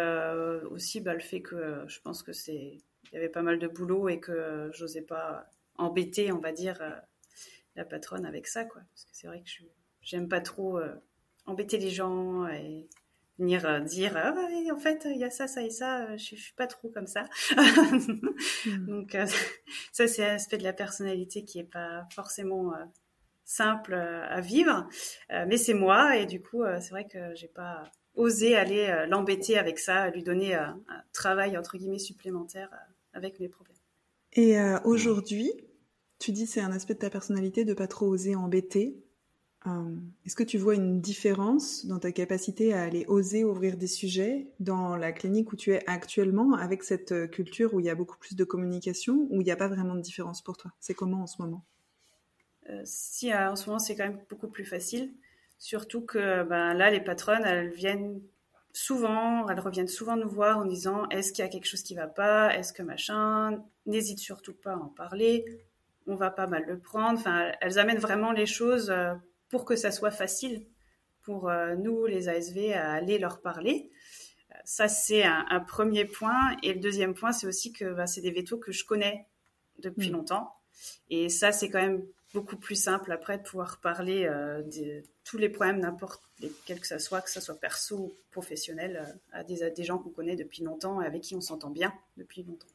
[0.71, 3.67] aussi bah, le fait que je pense que c'est, il y avait pas mal de
[3.67, 6.79] boulot et que j'osais pas embêter, on va dire
[7.75, 8.83] la patronne avec ça, quoi.
[8.93, 9.65] Parce que c'est vrai que je
[10.07, 10.95] j'aime pas trop euh,
[11.47, 12.89] embêter les gens et
[13.38, 14.35] venir euh, dire ah
[14.72, 16.88] en fait il y a ça ça et ça euh, je, je suis pas trop
[16.88, 17.25] comme ça
[17.57, 18.87] hmm.
[18.87, 19.16] donc
[19.92, 22.72] ça c'est un aspect de la personnalité qui est pas forcément
[23.44, 24.88] simple à vivre
[25.31, 29.79] mais c'est moi et du coup c'est vrai que j'ai pas osé aller l'embêter avec
[29.79, 32.70] ça lui donner un travail entre guillemets supplémentaire
[33.12, 33.77] avec mes problèmes
[34.33, 35.53] et aujourd'hui
[36.18, 38.96] tu dis c'est un aspect de ta personnalité de pas trop oser embêter.
[39.67, 43.89] Euh, est-ce que tu vois une différence dans ta capacité à aller oser ouvrir des
[43.89, 47.91] sujets dans la clinique où tu es actuellement avec cette euh, culture où il y
[47.91, 50.71] a beaucoup plus de communication ou il n'y a pas vraiment de différence pour toi?
[50.79, 51.65] C'est comment en ce moment?
[52.71, 55.13] Euh, Si en ce moment c'est quand même beaucoup plus facile,
[55.59, 58.21] surtout que ben, là les patronnes elles viennent
[58.73, 61.97] souvent, elles reviennent souvent nous voir en disant est-ce qu'il y a quelque chose qui
[61.97, 65.45] va pas, est-ce que machin, n'hésite surtout pas à en parler.
[66.07, 67.19] On va pas mal le prendre.
[67.19, 68.93] Enfin, elles amènent vraiment les choses
[69.49, 70.67] pour que ça soit facile
[71.23, 73.91] pour euh, nous, les ASV, à aller leur parler.
[74.65, 76.57] Ça, c'est un, premier point.
[76.63, 79.27] Et le deuxième point, c'est aussi que bah, c'est des vétos que je connais
[79.81, 80.13] depuis mm.
[80.13, 80.55] longtemps.
[81.11, 85.39] Et ça, c'est quand même beaucoup plus simple après de pouvoir parler euh, de tous
[85.39, 86.23] les problèmes, n'importe
[86.65, 90.11] quel que ce soit, que ce soit perso ou professionnel, à des, des gens qu'on
[90.11, 92.69] connaît depuis longtemps et avec qui on s'entend bien depuis longtemps.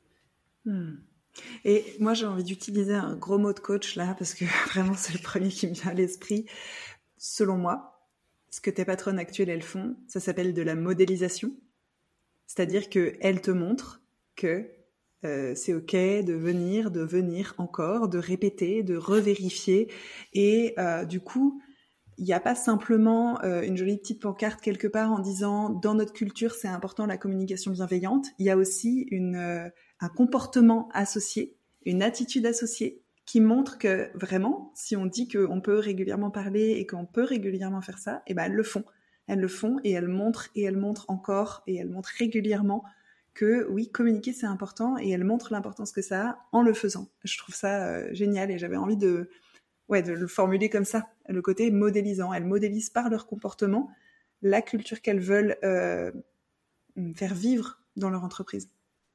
[0.66, 0.96] Mm.
[1.66, 5.14] Et moi, j'ai envie d'utiliser un gros mot de coach là, parce que vraiment, c'est
[5.14, 6.46] le premier qui me vient à l'esprit.
[7.18, 8.08] Selon moi,
[8.50, 11.56] ce que tes patronnes actuelles, elles font, ça s'appelle de la modélisation.
[12.48, 14.02] C'est-à-dire qu'elles te montrent
[14.36, 14.70] que
[15.24, 19.90] euh, c'est OK de venir, de venir encore, de répéter, de revérifier.
[20.34, 21.62] Et euh, du coup,
[22.18, 25.94] il n'y a pas simplement euh, une jolie petite pancarte quelque part en disant dans
[25.94, 28.28] notre culture c'est important la communication bienveillante.
[28.38, 34.72] Il y a aussi une un comportement associé, une attitude associée qui montre que vraiment,
[34.76, 38.34] si on dit qu'on peut régulièrement parler et qu'on peut régulièrement faire ça, et eh
[38.34, 38.84] ben elles le font.
[39.28, 42.84] Elles le font et elles montrent et elles montrent encore et elles montrent régulièrement
[43.34, 47.08] que oui, communiquer c'est important et elles montrent l'importance que ça a en le faisant.
[47.24, 49.30] Je trouve ça euh, génial et j'avais envie de,
[49.88, 52.34] ouais, de le formuler comme ça, le côté modélisant.
[52.34, 53.90] Elles modélisent par leur comportement
[54.42, 56.12] la culture qu'elles veulent euh,
[57.16, 58.70] faire vivre dans leur entreprise.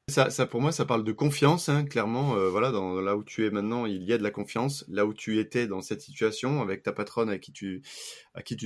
[0.08, 2.36] Ça, pour moi, ça parle de confiance, hein, clairement.
[2.36, 4.84] Euh, voilà, là où tu es maintenant, il y a de la confiance.
[4.86, 7.82] Là où tu étais dans cette situation avec ta patronne, à qui tu,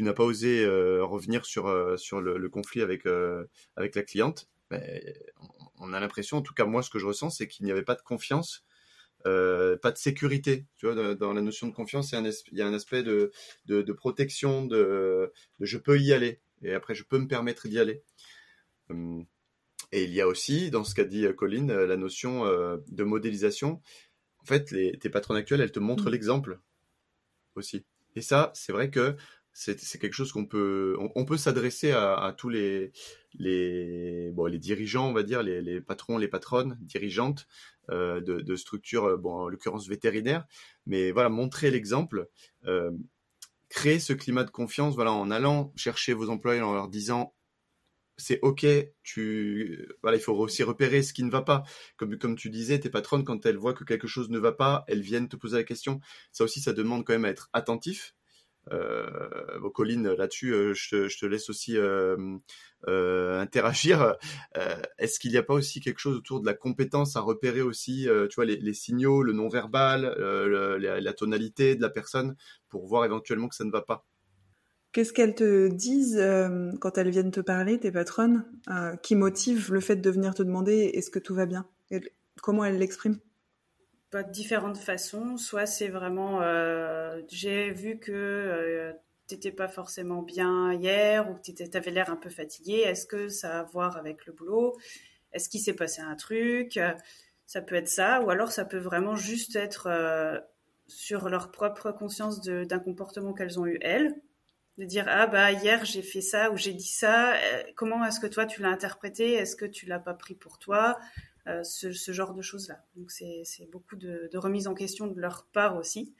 [0.03, 4.83] n'as pas osé euh, revenir sur euh, le, conflit avec la cliente, ben,
[5.79, 7.85] on a l'impression, en tout cas moi, ce que je ressens, c'est qu'il n'y avait
[7.85, 8.66] pas de confiance,
[9.24, 9.31] pas
[9.92, 10.66] de sécurité.
[10.76, 12.16] Tu vois, dans, la notion de confiance, il
[12.53, 13.33] y a un, aspect de,
[13.94, 18.03] protection, de, de, je peux y aller, et après je peux me permettre d'y aller.
[18.90, 19.24] Hum,
[19.92, 22.79] et il y a aussi, dans ce qu'a dit euh, Colline, euh, la notion euh,
[22.88, 23.81] de modélisation.
[24.38, 26.12] En fait, les, tes patronnes actuelles, elles te montrent mm.
[26.12, 26.61] l'exemple
[27.57, 27.85] aussi.
[28.14, 29.16] Et ça, c'est vrai que
[29.53, 32.92] c'est quelque chose qu'on peut, on, peut s'adresser à, tous les,
[33.35, 37.46] les, bon, les dirigeants, on va dire, les, patrons, les patronnes, dirigeantes
[37.88, 40.46] de, structures, bon, en l'occurrence vétérinaires.
[40.87, 42.29] Mais voilà, montrer l'exemple,
[43.68, 47.35] créer ce climat de confiance, voilà, en allant chercher vos employés, en leur disant
[48.20, 48.66] c'est ok.
[49.02, 51.62] Tu, voilà, il faut aussi repérer ce qui ne va pas.
[51.96, 55.02] Comme tu disais, tes patronnes quand elles voient que quelque chose ne va pas, elles
[55.02, 56.00] viennent te poser la question.
[56.33, 58.14] Ça aussi, ça demande quand même à être attentif.
[58.72, 62.38] Euh, Colline, là-dessus, euh, je, te laisse aussi euh,
[62.87, 64.16] interagir.
[64.98, 68.06] Est-ce qu'il n'y a pas aussi quelque chose autour de la compétence à repérer aussi,
[68.28, 70.02] tu vois, les, signaux, le non-verbal,
[70.80, 72.37] la, tonalité de la personne,
[72.68, 74.06] pour voir éventuellement que ça ne va pas?
[74.92, 76.20] Qu'est-ce qu'elles te disent
[76.81, 78.44] quand elles viennent te parler, tes patronnes,
[79.03, 81.66] qui motive le fait de venir te demander est-ce que tout va bien?
[82.42, 83.18] Comment elles l'expriment?
[84.11, 85.37] Pas de différentes façons.
[85.37, 88.92] Soit c'est vraiment, euh, j'ai vu que euh,
[89.29, 92.79] tu n'étais pas forcément bien hier ou que tu avais l'air un peu fatigué.
[92.79, 94.76] Est-ce que ça a à voir avec le boulot?
[95.33, 96.81] Est-ce qu'il s'est passé un truc?
[97.46, 98.20] Ça peut être ça.
[98.22, 100.40] Ou alors ça peut vraiment juste être euh,
[100.88, 104.20] sur leur propre conscience d'un comportement qu'elles ont eu elles.
[104.78, 107.35] De dire ah bah hier j'ai fait ça ou j'ai dit ça.
[107.74, 109.35] Comment est-ce que toi tu l'as interprété?
[109.35, 110.98] Est-ce que tu l'as pas pris pour toi?
[111.46, 112.85] Euh, ce, genre de choses-là.
[112.96, 116.14] Donc c'est beaucoup de, remise en question de leur part aussi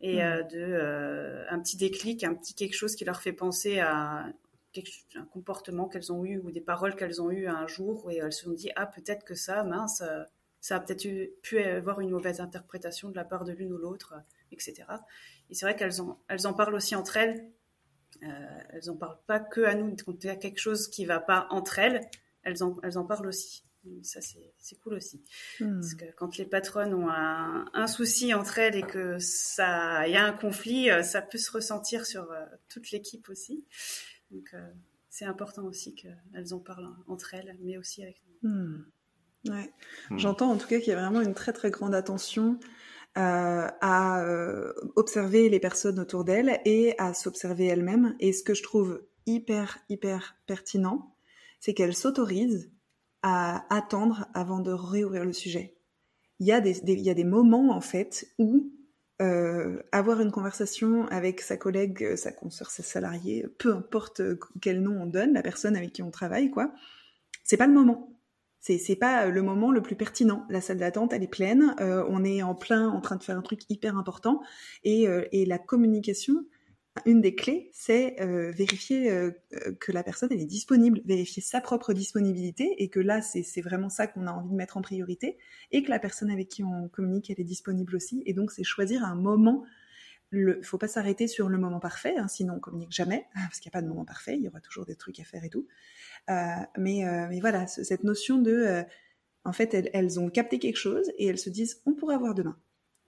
[0.00, 0.20] et mmh.
[0.20, 4.26] euh, de euh, un petit déclic, un petit quelque chose qui leur fait penser à
[5.16, 8.32] un comportement qu'elles ont eu ou des paroles qu'elles ont eues un jour où elles
[8.32, 10.04] se sont dit ah peut-être que ça mince
[10.60, 11.08] ça a peut-être
[11.42, 14.14] pu avoir une mauvaise interprétation de la part de l'une ou l'autre
[14.52, 14.84] etc
[15.50, 17.50] et c'est vrai qu'elles en elles en parlent aussi entre elles
[18.20, 21.20] elles en parlent pas que à nous quand il y a quelque chose qui va
[21.20, 22.00] pas entre elles
[22.42, 23.64] elles en elles en parlent aussi
[24.02, 25.22] ça, c'est cool aussi.
[25.60, 25.80] Hmm.
[25.80, 30.24] Parce que quand les patronnes ont un, souci entre elles et que ça, y a
[30.24, 33.66] un conflit, euh, ça peut se ressentir sur euh, toute l'équipe aussi.
[34.30, 34.70] Donc, euh,
[35.08, 38.50] c'est important aussi qu'elles en parlent entre elles, mais aussi avec nous.
[38.50, 38.84] Hmm.
[39.46, 39.72] Ouais.
[40.10, 40.18] Hmm.
[40.18, 42.58] J'entends en tout cas qu'il y a vraiment une très très grande attention
[43.20, 44.24] à
[44.94, 48.14] observer les personnes autour d'elles et à s'observer elles-mêmes.
[48.20, 51.14] Et ce que je trouve hyper hyper pertinent,
[51.60, 52.70] c'est qu'elles s'autorisent
[53.22, 55.76] à attendre avant de réouvrir le sujet.
[56.40, 58.70] Il y a des, il y a des moments en fait où
[59.20, 64.38] euh, avoir une conversation avec sa collègue, euh, sa consoeur, sa salariée, peu importe euh,
[64.60, 66.72] quel nom on donne, la personne avec qui on travaille, quoi,
[67.42, 68.17] c'est pas le moment.
[68.76, 70.44] C'est, pas le moment le plus pertinent.
[70.50, 71.74] La salle d'attente, elle est pleine.
[71.80, 74.42] Euh, on est en plein en train de faire un truc hyper important.
[74.84, 76.44] Et, et la communication,
[77.06, 79.30] une des clés, c'est euh, vérifier euh,
[79.80, 83.88] que la personne elle est disponible, vérifier sa propre disponibilité et que là c'est vraiment
[83.88, 85.38] ça qu'on a envie de mettre en priorité
[85.70, 88.64] et que la personne avec qui on communique elle est disponible aussi et donc c'est
[88.64, 89.64] choisir un moment.
[90.32, 93.70] Il faut pas s'arrêter sur le moment parfait, hein, sinon on communique jamais parce qu'il
[93.70, 95.50] n'y a pas de moment parfait, il y aura toujours des trucs à faire et
[95.50, 95.66] tout.
[96.30, 96.34] Euh,
[96.76, 98.84] mais mais voilà cette notion de
[99.44, 102.58] en fait elles, ont capté quelque chose et elles se disent on pourrait avoir demain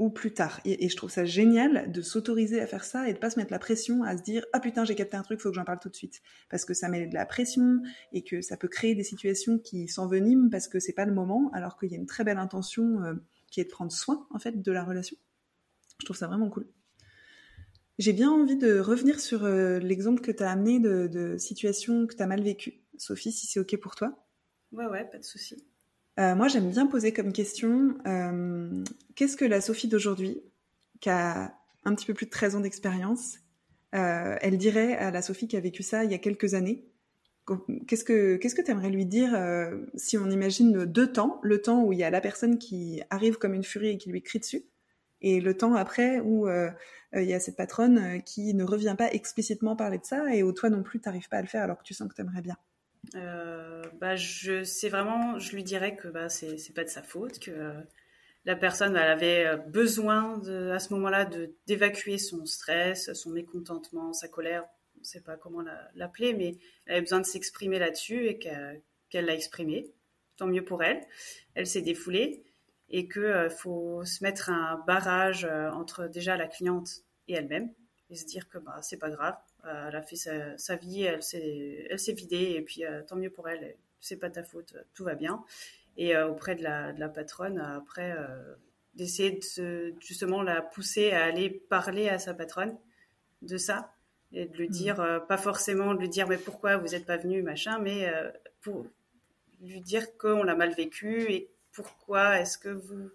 [0.01, 0.61] ou plus tard.
[0.65, 3.53] Et, je trouve ça génial de s'autoriser à faire ça et de pas se mettre
[3.53, 5.79] la pression à se dire ah putain j'ai capté un truc, faut que j'en parle
[5.79, 8.95] tout de suite parce que ça met de la pression et que ça peut créer
[8.95, 12.07] des situations qui s'enveniment parce que c'est pas le moment alors qu'il y a une
[12.07, 13.15] très belle intention euh,
[13.51, 15.19] qui est de prendre soin en fait de la relation.
[16.01, 16.67] Je trouve ça vraiment cool.
[18.01, 22.07] J'ai bien envie de revenir sur euh, l'exemple que tu as amené de, de situations
[22.07, 22.81] que tu as mal vécues.
[22.97, 24.27] Sophie, si c'est OK pour toi.
[24.73, 25.67] Ouais, ouais, pas de souci.
[26.19, 28.83] Euh, moi, j'aime bien poser comme question euh,
[29.17, 30.41] qu'est-ce que la Sophie d'aujourd'hui,
[31.01, 33.37] qui a un petit peu plus de 13 ans d'expérience,
[33.93, 36.87] elle dirait à la Sophie qui a vécu ça il y a quelques années?
[37.87, 39.37] Qu'est-ce que qu'est-ce que tu aimerais lui dire
[39.95, 43.37] si on imagine deux temps Le temps où il y a la personne qui arrive
[43.37, 44.63] comme une furie et qui lui crie dessus,
[45.23, 49.77] et le temps après où il y a cette patronne qui ne revient pas explicitement
[49.77, 51.79] parler de ça et où toi non plus tu n'arrives pas à le faire alors
[51.79, 52.57] que tu sens que tu aimerais bien.
[53.15, 57.03] Euh, bah, je sais vraiment, je lui dirais que bah, c'est, c'est pas de sa
[57.03, 57.81] faute, que euh,
[58.45, 60.41] la personne elle avait euh, besoin
[60.73, 64.65] à ce moment-là de d'évacuer son stress, son mécontentement, sa colère,
[64.99, 69.35] on sait pas comment l'appeler, mais elle avait besoin de s'exprimer là-dessus et qu'elle l'a
[69.35, 69.91] exprimé.
[70.37, 71.01] Tant mieux pour elle.
[71.55, 72.45] Elle s'est défoulée
[72.91, 77.71] et que faut se mettre un barrage entre déjà la cliente et elle-même
[78.11, 81.23] et se dire que bah c'est pas grave, euh, elle a fait sa, vie, elle
[81.23, 83.77] s'est, elle s'est vidée et puis euh, tant mieux pour elle.
[84.01, 85.45] C'est pas ta faute, tout va bien.
[85.97, 88.17] Et euh, auprès de la, de la patronne, après,
[88.95, 92.77] d'essayer de justement la pousser à aller parler à sa patronne
[93.43, 93.93] de ça
[94.33, 94.73] et de lui mmh.
[94.73, 98.11] dire, pas forcément de lui dire mais pourquoi vous n'êtes pas venu, machin, mais
[98.63, 98.87] pour
[99.61, 103.11] lui dire qu'on l'a mal vécu et pourquoi est-ce que vous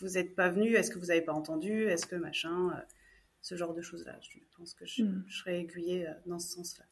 [0.00, 2.72] vous n'êtes pas venu, est-ce que vous n'avez pas entendu, est-ce que machin
[3.40, 4.18] ce genre de choses-là?
[4.20, 5.24] Je pense que je, hmm.
[5.28, 6.84] serais aiguillée euh, dans ce sens-là.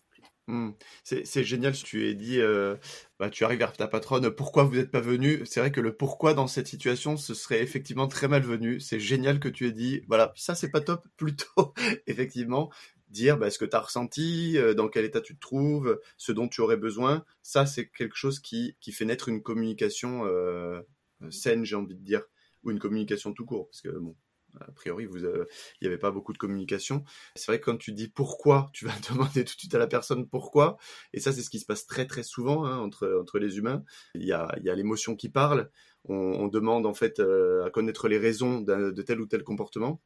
[0.49, 0.71] Hmm.
[1.03, 2.41] C'est génial ce que tu as dit.
[2.41, 2.77] Euh,
[3.19, 4.31] bah, tu arrives vers ta patronne.
[4.31, 5.45] Pourquoi vous n'êtes pas venu?
[5.45, 8.79] C'est vrai que le pourquoi dans cette situation, ce serait effectivement très malvenu.
[8.79, 10.03] C'est génial que tu aies dit.
[10.07, 11.05] Voilà, ça c'est pas top.
[11.17, 11.75] Plutôt,
[12.07, 12.71] effectivement,
[13.09, 16.49] dire bah, ce que tu as ressenti, dans quel état tu te trouves, ce dont
[16.49, 17.25] tu aurais besoin.
[17.43, 20.25] Ça, c'est quelque chose qui, qui fait naître une communication
[21.31, 22.23] saine, j'ai envie de dire,
[22.63, 23.69] ou une communication tout court.
[23.69, 24.17] Parce que, bon,
[24.61, 25.47] a priori, vous, il
[25.83, 27.05] n'y avait pas beaucoup de communication.
[27.35, 29.87] C'est vrai que quand tu dis pourquoi, tu vas demander tout de suite à la
[29.87, 30.77] personne pourquoi.
[31.13, 33.85] Et ça, c'est ce qui se passe très très souvent hein, entre, entre les humains.
[34.15, 35.71] Il y a, y a l'émotion qui parle.
[36.09, 40.01] On, demande en fait euh, à connaître les raisons de tel ou tel comportement.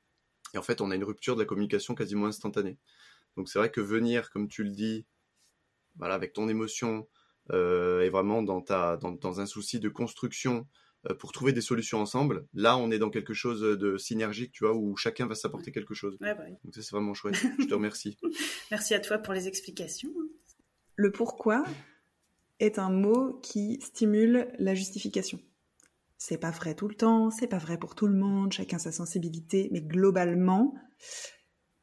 [0.55, 2.79] Et en fait, on a une rupture de la communication quasiment instantanée.
[3.37, 5.07] Donc c'est vrai que venir, comme tu le dis,
[5.97, 7.09] voilà, avec ton émotion,
[7.53, 10.67] euh, et vraiment dans, ta, dans, dans un souci de construction,
[11.09, 12.47] euh, pour trouver des solutions ensemble.
[12.53, 15.95] Là, on est dans quelque chose de synergique, tu vois, où chacun va s'apporter quelque
[15.95, 16.19] chose.
[16.21, 17.37] Bah Donc ça, c'est vraiment chouette.
[17.59, 18.19] Je te remercie.
[18.71, 20.13] Merci à toi pour les explications.
[20.97, 21.65] Le pourquoi
[22.59, 25.41] est un mot qui stimule la justification.
[26.23, 28.93] C'est pas vrai tout le temps, c'est pas vrai pour tout le monde, chacun sa
[28.93, 30.75] sensibilité, mais globalement,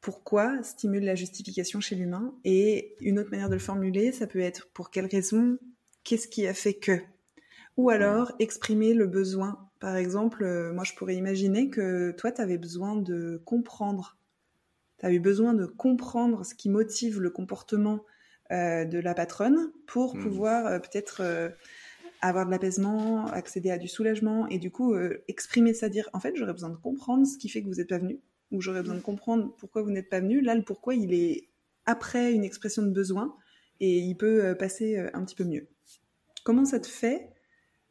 [0.00, 4.38] pourquoi stimule la justification chez l'humain Et une autre manière de le formuler, ça peut
[4.38, 5.58] être pour quelle raison,
[6.04, 7.00] qu'est-ce qui a fait que?
[7.76, 9.68] Ou alors exprimer le besoin.
[9.80, 14.18] Par exemple, euh, moi je pourrais imaginer que toi, tu avais besoin de comprendre.
[15.00, 18.04] Tu avais besoin de comprendre ce qui motive le comportement
[18.52, 20.22] euh, de la patronne pour hmm.
[20.22, 21.22] pouvoir euh, peut-être
[22.20, 24.94] avoir de l'apaisement, accéder à du soulagement et du coup
[25.28, 27.88] exprimer ça, dire en fait j'aurais besoin de comprendre ce qui fait que vous n'êtes
[27.88, 28.18] pas venu
[28.50, 30.40] ou j'aurais besoin de comprendre pourquoi vous n'êtes pas venu.
[30.40, 31.48] Là, le pourquoi il est
[31.86, 33.34] après une expression de besoin
[33.80, 35.68] et il peut passer un petit peu mieux.
[36.44, 37.30] Comment ça te fait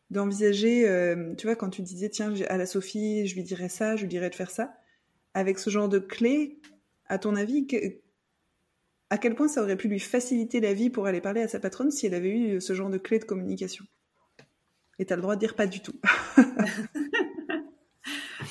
[0.10, 3.96] d'envisager, euh, tu vois, quand tu disais, tiens, à la Sophie, je lui dirais ça,
[3.96, 4.74] je lui dirais de faire ça,
[5.34, 6.60] avec ce genre de clé,
[7.08, 7.68] à ton avis,
[9.10, 11.60] à quel point ça aurait pu lui faciliter la vie pour aller parler à sa
[11.60, 13.86] patronne si elle avait eu ce genre de clé de communication?
[15.00, 16.00] Et tu as le droit de dire pas du tout.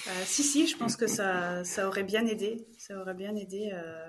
[0.08, 2.64] Euh, si, si, je pense que ça, ça aurait bien aidé.
[2.78, 4.08] Ça aurait bien aidé euh,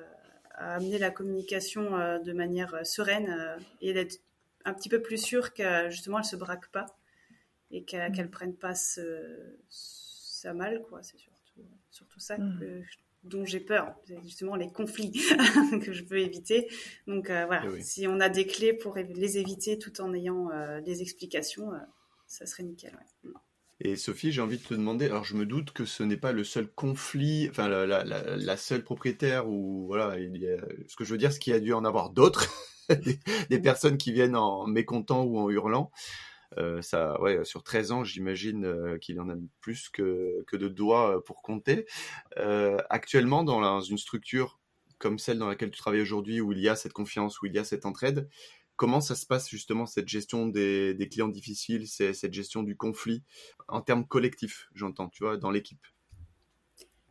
[0.52, 4.20] à amener la communication de manière sereine et d'être
[4.66, 6.86] un petit peu plus sûre que justement elle se braque pas
[7.72, 8.30] et qu'elle ne mm.
[8.30, 11.02] prenne pas ça mal, quoi.
[11.04, 12.84] C'est surtout, surtout ça mm.
[13.24, 13.96] dont j'ai peur.
[14.06, 15.12] C'est justement les conflits
[15.82, 16.70] que je veux éviter.
[17.08, 20.50] Donc euh, voilà, eh si on a des clés pour les éviter tout en ayant
[20.52, 21.78] euh, des explications, euh,
[22.28, 22.98] ça serait nickel.
[23.80, 26.32] Et Sophie, j'ai envie de te demander, alors je me doute que ce n'est pas
[26.32, 30.58] le seul conflit, enfin la, seule propriétaire ou voilà, il y a,
[30.88, 32.50] ce que je veux dire, ce qu'il y a dû en avoir d'autres,
[33.50, 35.92] des, personnes qui viennent en mécontent ou en hurlant.
[36.58, 40.56] Euh, ça, ouais, sur 13 ans, j'imagine euh, qu'il y en a plus que, que
[40.58, 41.86] de doigts euh, pour compter.
[42.90, 44.60] actuellement, dans, une structure
[44.98, 47.54] comme celle dans laquelle tu travailles aujourd'hui, où il y a cette confiance, où il
[47.54, 48.28] y a cette entraide,
[48.78, 53.24] comment ça se passe justement cette gestion des, clients difficiles, cette gestion du conflit
[53.68, 55.86] en termes collectifs, j'entends, tu vois, dans l'équipe?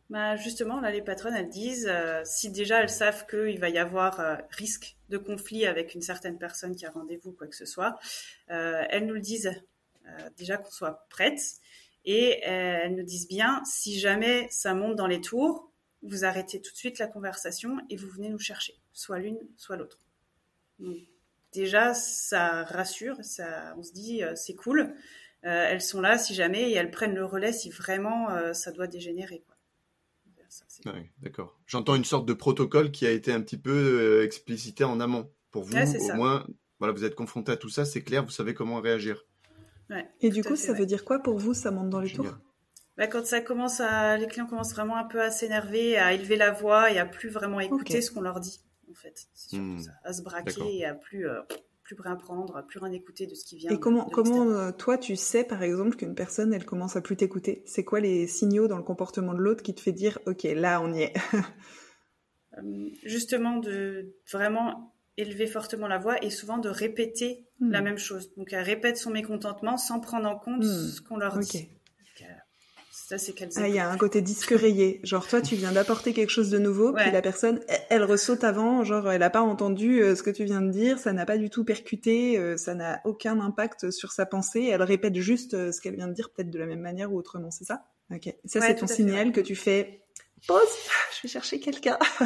[0.09, 3.77] Bah justement, là, les patronnes, elles disent, euh, si déjà elles savent qu'il va y
[3.77, 7.65] avoir euh, risque de conflit avec une certaine personne qui a rendez-vous, quoi que ce
[7.65, 7.99] soit,
[8.49, 9.51] euh, elles nous le disent
[10.37, 11.41] déjà qu'on soit prête.
[12.05, 15.69] Et elles nous disent bien, si jamais ça monte dans les tours,
[16.01, 19.75] vous arrêtez tout de suite la conversation et vous venez nous chercher, soit l'une, soit
[19.75, 19.99] l'autre.
[21.53, 24.93] Déjà, ça rassure, ça, on se dit, c'est cool.
[25.41, 29.43] elles sont là si jamais et elles prennent le relais si vraiment ça doit dégénérer.
[29.45, 29.57] Quoi.
[30.85, 31.57] Ah d'accord.
[31.65, 35.29] J'entends une sorte de protocole qui a été un petit peu euh, explicité en amont.
[35.51, 36.45] Pour vous, au moins,
[36.79, 39.25] voilà, vous êtes confronté à tout ça, c'est clair, vous savez comment réagir.
[40.19, 42.37] Et du coup, ça veut dire quoi pour vous Ça monte dans les tours?
[42.97, 46.35] Bah, quand ça commence à, les clients commencent vraiment un peu à s'énerver, à élever
[46.35, 49.27] la voix et à plus vraiment écouter ce qu'on leur dit, en fait.
[49.33, 49.79] C'est surtout hmm.
[49.79, 51.41] ça, à se braquer et à plus, euh,
[51.83, 53.71] plus rien prendre, plus rien écouter de ce qui vient.
[53.71, 57.15] Et comment, comment euh, toi, tu sais, par exemple, qu'une personne, elle commence à plus
[57.15, 57.63] t'écouter?
[57.65, 60.81] C'est quoi les signaux dans le comportement de l'autre qui te fait dire, OK, là,
[60.81, 61.13] on y est?
[62.57, 67.69] Euh, Justement, de vraiment élever fortement la voix et souvent de répéter hmm.
[67.69, 68.33] la même chose.
[68.35, 70.87] Donc, elle répète son mécontentement sans prendre en compte hmm.
[70.87, 71.69] ce qu'on leur dit.
[73.09, 74.99] Ah, il y a un côté disque rayé.
[75.03, 78.83] Genre, toi, tu viens d'apporter quelque chose de nouveau, puis la personne, elle, ressaute avant,
[78.83, 81.37] genre, elle n'a pas entendu euh, ce que tu viens de dire, ça n'a pas
[81.37, 85.71] du tout percuté, euh, ça n'a aucun impact sur sa pensée, elle répète juste euh,
[85.71, 87.85] ce qu'elle vient de dire, peut-être de la même manière ou autrement, c'est ça?
[88.13, 88.33] Ok.
[88.43, 90.01] Ça, c'est ton signal que tu fais
[90.45, 90.59] pause,
[91.15, 91.97] je vais chercher quelqu'un.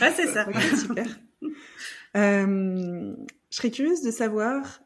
[0.00, 0.46] ah, c'est ça.
[0.76, 1.06] super.
[2.14, 3.14] je
[3.50, 4.80] serais curieuse de savoir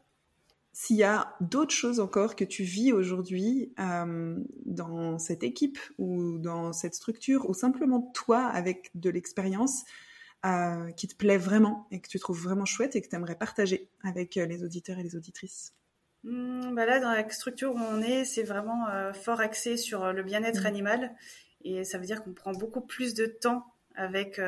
[0.81, 6.39] s'il y a d'autres choses encore que tu vis aujourd'hui euh, dans cette équipe ou
[6.39, 9.83] dans cette structure, ou simplement toi avec de l'expérience
[10.43, 13.35] euh, qui te plaît vraiment et que tu trouves vraiment chouette et que tu aimerais
[13.35, 15.75] partager avec euh, les auditeurs et les auditrices?
[16.23, 20.23] Mmh, bah Là, dans la structure où on est, c'est vraiment fort axé sur le
[20.23, 20.65] bien-être mmh.
[20.65, 21.15] animal
[21.63, 24.41] et ça veut dire qu'on prend beaucoup plus de temps avec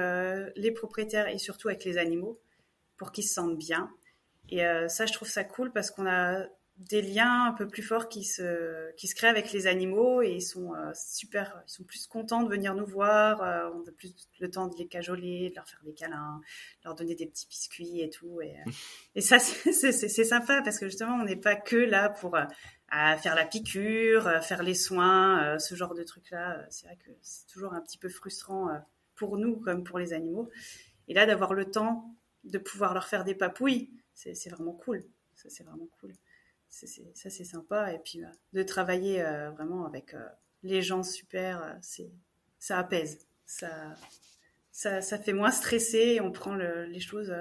[0.56, 2.40] les propriétaires et surtout avec les animaux
[2.98, 3.92] pour qu'ils se sentent bien.
[4.50, 6.46] Et ça, je trouve ça cool parce qu'on a
[6.78, 10.32] des liens un peu plus forts qui se, qui se créent avec les animaux et
[10.32, 13.44] ils sont euh, super, ils sont plus contents de venir nous voir.
[13.44, 16.42] Euh, on a plus le temps de les cajoler, de leur faire des câlins,
[16.82, 18.42] de leur donner des petits biscuits et tout.
[18.42, 18.72] Et, euh,
[19.16, 22.38] et ça, c'est sympa parce que justement, on n'est pas que là pour
[22.92, 26.66] faire la piqûre, faire les soins, ce genre de trucs-là.
[26.70, 28.70] C'est vrai que c'est toujours un petit peu frustrant
[29.16, 30.50] pour nous comme pour les animaux.
[31.08, 35.04] Et là, d'avoir le temps de pouvoir leur faire des papouilles, c'est vraiment cool.
[35.36, 36.14] Ça, c'est vraiment cool
[36.74, 37.94] ça c'est sympa.
[37.94, 40.28] Et puis euh, de travailler euh, vraiment avec euh,
[40.64, 42.12] les gens super, c'est
[42.60, 43.94] ça apaise, ça,
[44.72, 47.34] ça, ça, fait moins stresser et on prend les choses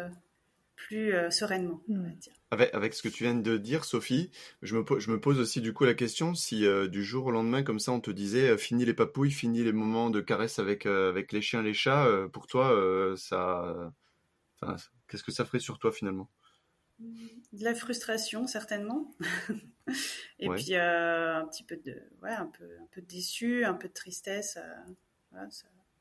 [0.75, 1.81] plus sereinement.
[1.87, 2.11] Hmm.
[2.51, 5.61] Avec, avec, ce que tu viens de dire, Sophie, je me, je me pose aussi
[5.61, 8.85] du coup la question si du jour au lendemain, comme ça, on te disait fini
[8.85, 13.15] les papouilles, fini les moments de caresse avec, avec les chiens, les chats, pour toi,
[13.17, 13.93] ça,
[15.07, 16.29] qu'est-ce que ça ferait sur toi finalement?
[16.99, 19.13] De la frustration certainement.
[20.39, 23.89] Et puis euh, un petit peu de ouais un peu un peu déçu un peu
[23.89, 25.47] de tristesse euh,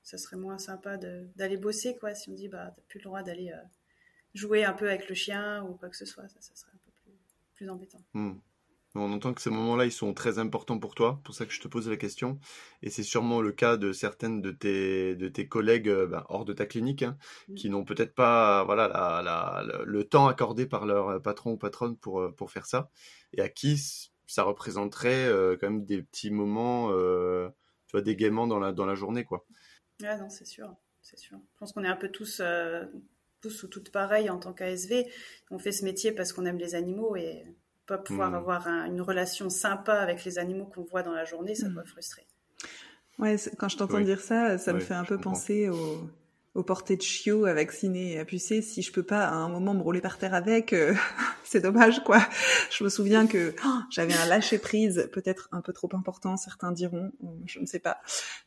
[0.03, 3.23] ça, serait moins sympa d'aller bosser quoi si on dit bah t'as plus le droit
[3.23, 3.61] d'aller euh,
[4.33, 6.27] jouer un peu avec le chien ou quoi que ce soit.
[6.29, 7.13] Ça, serait un peu plus,
[7.55, 8.03] plus embêtant
[8.93, 11.61] On entend que ces moments-là, ils sont très importants pour toi, pour ça que je
[11.61, 12.39] te pose la question.
[12.81, 16.43] Et c'est sûrement le cas de certaines de tes, de tes collègues euh, bah, hors
[16.43, 17.17] de ta clinique, hein,
[17.55, 22.19] qui n'ont peut-être pas voilà, la, le temps accordé par leur patron ou patronne pour,
[22.19, 22.89] euh, pour faire ça,
[23.31, 23.81] et à qui
[24.27, 28.95] ça représenterait euh, quand même des petits moments, tu vois, d'égaiement dans la, dans la
[28.95, 29.23] journée.
[29.23, 29.45] Quoi.
[30.03, 31.37] Ah non, c'est sûr, c'est sûr.
[31.53, 32.41] Je pense qu'on est un peu tous,
[33.39, 35.05] tous ou toutes pareils en tant qu'ASV.
[35.49, 37.45] On fait ce métier parce qu'on aime les animaux et
[37.91, 38.35] pas pouvoir hmm.
[38.35, 41.73] avoir une relation sympa avec les animaux qu'on voit dans la journée, ça hmm.
[41.73, 42.25] doit frustrer.
[43.19, 46.09] Ouais, quand je t'entends dire ça, ça me fait un peu penser au,
[46.55, 48.61] au de chiot vacciné et à pucer.
[48.61, 50.95] Si je peux pas à un moment me rouler par terre avec, euh,
[51.43, 52.25] c'est dommage quoi.
[52.71, 56.71] Je me souviens que oh, j'avais un lâcher prise, peut-être un peu trop important, certains
[56.71, 57.11] diront,
[57.45, 57.97] je ne sais pas.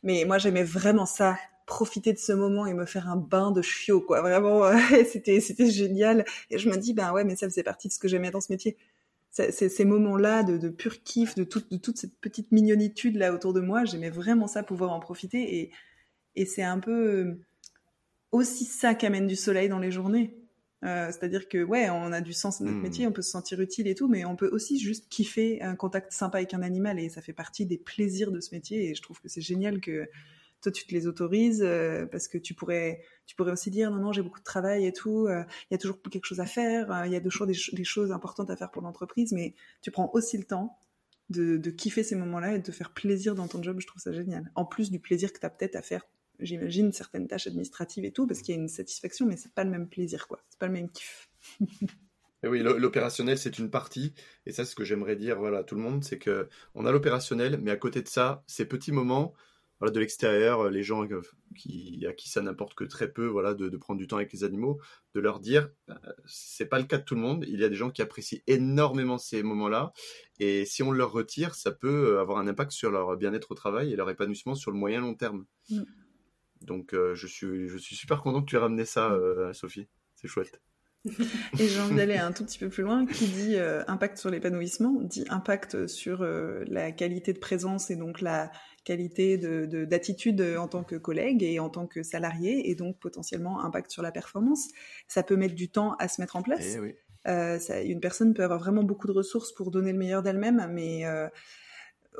[0.01, 1.37] Mais moi j'aimais vraiment ça,
[1.67, 4.21] profiter de ce moment et me faire un bain de chiot quoi.
[4.21, 4.71] Vraiment,
[5.11, 6.25] c'était c'était génial.
[6.49, 8.41] Et je me dis ben ouais, mais ça faisait partie de ce que j'aimais dans
[8.41, 8.75] ce métier
[9.35, 13.83] ces moments-là de, pur kiff, de, de toute cette petite mignonitude là autour de moi,
[13.83, 15.57] j'aimais vraiment ça, pouvoir en profiter.
[15.59, 15.71] Et,
[16.35, 17.45] et c'est un peu euh,
[18.31, 20.37] aussi ça qu'amène du soleil dans les journées.
[20.83, 22.83] Euh, c'est-à-dire que ouais, on a du sens dans notre hmm.
[22.83, 25.75] métier, on peut se sentir utile et tout, mais on peut aussi juste kiffer un
[25.75, 28.89] contact sympa avec un animal et ça fait partie des plaisirs de ce métier.
[28.89, 30.07] Et je trouve que c'est génial que
[30.65, 33.97] toi tu te les autorises euh, parce que tu pourrais tu pourrais aussi dire non
[33.97, 36.47] non j'ai beaucoup de travail et tout euh, il y a toujours quelque chose à
[36.47, 39.53] faire euh, il y a toujours des, des, choses importantes à faire pour l'entreprise mais
[39.83, 40.79] tu prends aussi le temps
[41.29, 44.11] de, kiffer ces moments-là et de te faire plaisir dans ton job je trouve ça
[44.11, 44.51] génial.
[44.55, 46.03] En plus du plaisir que tu as peut-être à faire
[46.39, 49.63] j'imagine certaines tâches administratives et tout parce qu'il y a une satisfaction mais c'est pas
[49.63, 50.41] le même plaisir quoi.
[50.49, 51.29] C'est pas le même kiff.
[52.43, 54.13] Et oui, l'opérationnel, c'est une partie.
[54.45, 56.91] Et ça, ce que j'aimerais dire voilà, à tout le monde, c'est que on a
[56.91, 59.33] l'opérationnel, mais à côté de ça, ces petits moments
[59.79, 61.05] voilà, de l'extérieur, euh, les gens
[61.55, 64.43] qui, à qui ça n'importe que très peu, voilà, de, prendre du temps avec les
[64.43, 64.79] animaux,
[65.13, 65.95] de leur dire, euh,
[66.25, 67.45] c'est pas le cas de tout le monde.
[67.47, 69.91] Il y a des gens qui apprécient énormément ces moments-là,
[70.39, 73.55] et si on leur retire, ça peut euh, avoir un impact sur leur bien-être au
[73.55, 75.45] travail et leur épanouissement sur le moyen long terme.
[75.69, 75.83] Mm.
[76.61, 79.15] Donc, je suis, je suis super content que tu aies ramené ça,
[79.53, 79.87] Sophie.
[80.15, 80.59] C'est chouette.
[81.59, 83.57] Et j'ai envie d'aller un tout petit peu plus loin, qui dit
[83.87, 88.49] impact sur l'épanouissement, dit impact sur la qualité de présence et donc la
[88.85, 93.61] qualité d'attitude de, en tant que collègue et en tant que salarié, et donc potentiellement
[93.65, 94.69] impact sur la performance.
[95.09, 96.77] Ça peut mettre du temps à se mettre en place.
[96.77, 96.95] Eh
[97.27, 100.69] euh, ça, une personne peut avoir vraiment beaucoup de ressources pour donner le meilleur d'elle-même,
[100.71, 101.27] mais euh,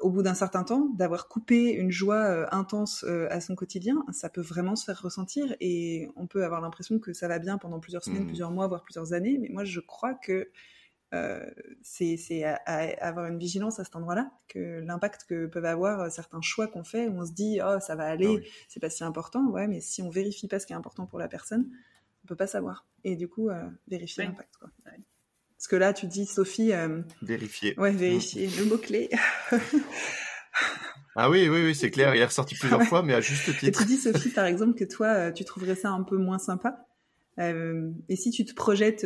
[0.02, 4.30] au bout d'un certain temps, d'avoir coupé une joie euh, intense à son quotidien, ça
[4.30, 7.80] peut vraiment se faire ressentir et on peut avoir l'impression que ça va bien pendant
[7.80, 8.28] plusieurs semaines, mmh.
[8.28, 9.38] plusieurs mois, voire plusieurs années.
[9.40, 10.50] Mais moi, je crois que
[11.16, 11.40] euh,
[11.82, 12.56] c'est à,
[13.02, 16.84] avoir une vigilance à cet endroit-là, que l'impact que peuvent avoir euh, certains choix qu'on
[16.84, 19.68] fait, où on se dit oh ça va aller, ah c'est pas si important, ouais,
[19.68, 21.70] mais si on vérifie pas ce qui est important pour la personne,
[22.24, 22.88] on peut pas savoir.
[23.04, 24.56] Et du coup, euh, vérifier l'impact.
[24.58, 24.70] Quoi.
[24.86, 26.72] Parce que là, tu dis Sophie.
[27.22, 27.80] vérifier.
[27.80, 29.10] Ouais, vérifier, le mot clé.
[31.18, 32.14] Ah oui, oui, oui, c'est clair.
[32.14, 33.64] Il est ressorti plusieurs fois, mais à juste titre.
[33.64, 36.86] Et tu dis, Sophie, par exemple, que toi, tu trouverais ça un peu moins sympa.
[37.38, 39.06] et si tu te projettes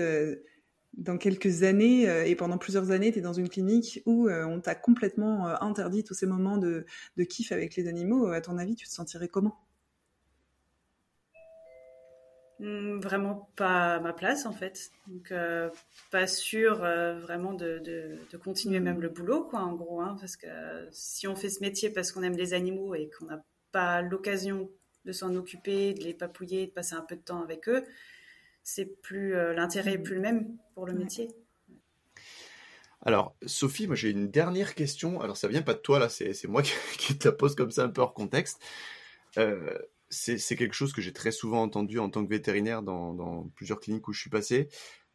[0.94, 4.46] dans quelques années euh, et pendant plusieurs années, tu es dans une clinique où euh,
[4.46, 6.86] on t'a complètement euh, interdit tous ces moments de,
[7.18, 9.58] de, kiff avec les animaux, à ton avis, tu te sentirais comment?
[12.60, 14.92] Hmm, Vraiment pas à ma place en fait.
[15.08, 15.34] Donc
[16.12, 20.02] pas sûr vraiment de, de, continuer même le boulot quoi en gros.
[20.02, 20.48] Hein, parce que
[20.92, 24.70] si on fait ce métier parce qu'on aime les animaux et qu'on n'a pas l'occasion
[25.06, 27.86] de s'en occuper, de les papouiller, de passer un peu de temps avec eux,
[28.74, 31.30] c'est plus l'intérêt est plus le même pour le métier.
[33.02, 35.22] Alors, Sophie, moi j'ai une dernière question.
[35.22, 36.62] Alors, ça vient pas de toi, là, c'est moi
[36.98, 38.60] qui, te la pose comme ça un peu hors contexte.
[39.38, 39.78] Euh,
[40.10, 44.08] c'est quelque chose que j'ai très souvent entendu en tant que vétérinaire dans, plusieurs cliniques
[44.08, 44.70] où je suis passé.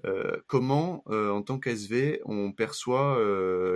[0.04, 3.18] Euh, comment, euh, en tant qu'SV, on perçoit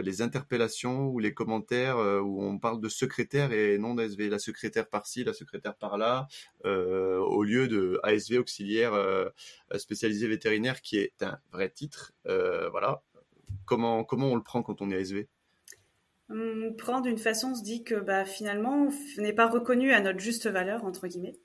[0.03, 4.89] les interpellations ou les commentaires où on parle de secrétaire et non d'ASV, la secrétaire
[4.89, 6.29] par-ci, la secrétaire par-là,
[6.65, 8.93] au lieu de ASV auxiliaire
[9.77, 12.13] spécialisé vétérinaire qui est un vrai titre.
[12.25, 13.03] voilà,
[13.65, 15.27] comment, comment on le prend quand on est ASV
[16.31, 20.01] On prend d'une façon, on se dit que bah, finalement, on n'est pas reconnu à
[20.01, 21.39] notre juste valeur, entre guillemets.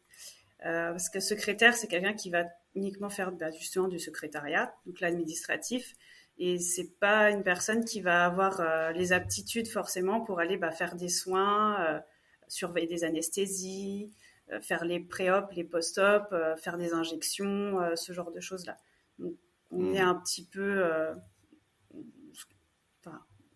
[0.65, 2.45] Euh, parce que secrétaire, c'est quelqu'un qui va
[2.75, 5.95] uniquement faire bah, justement du secrétariat, donc l'administratif.
[6.37, 10.71] Et c'est pas une personne qui va avoir euh, les aptitudes forcément pour aller bah,
[10.71, 11.99] faire des soins, euh,
[12.47, 14.13] surveiller des anesthésies,
[14.61, 18.77] faire les pré-op, les post-op, faire des injections, ce genre de choses-là.
[19.17, 19.33] Donc
[19.71, 19.95] on mmh.
[19.95, 20.83] est un petit peu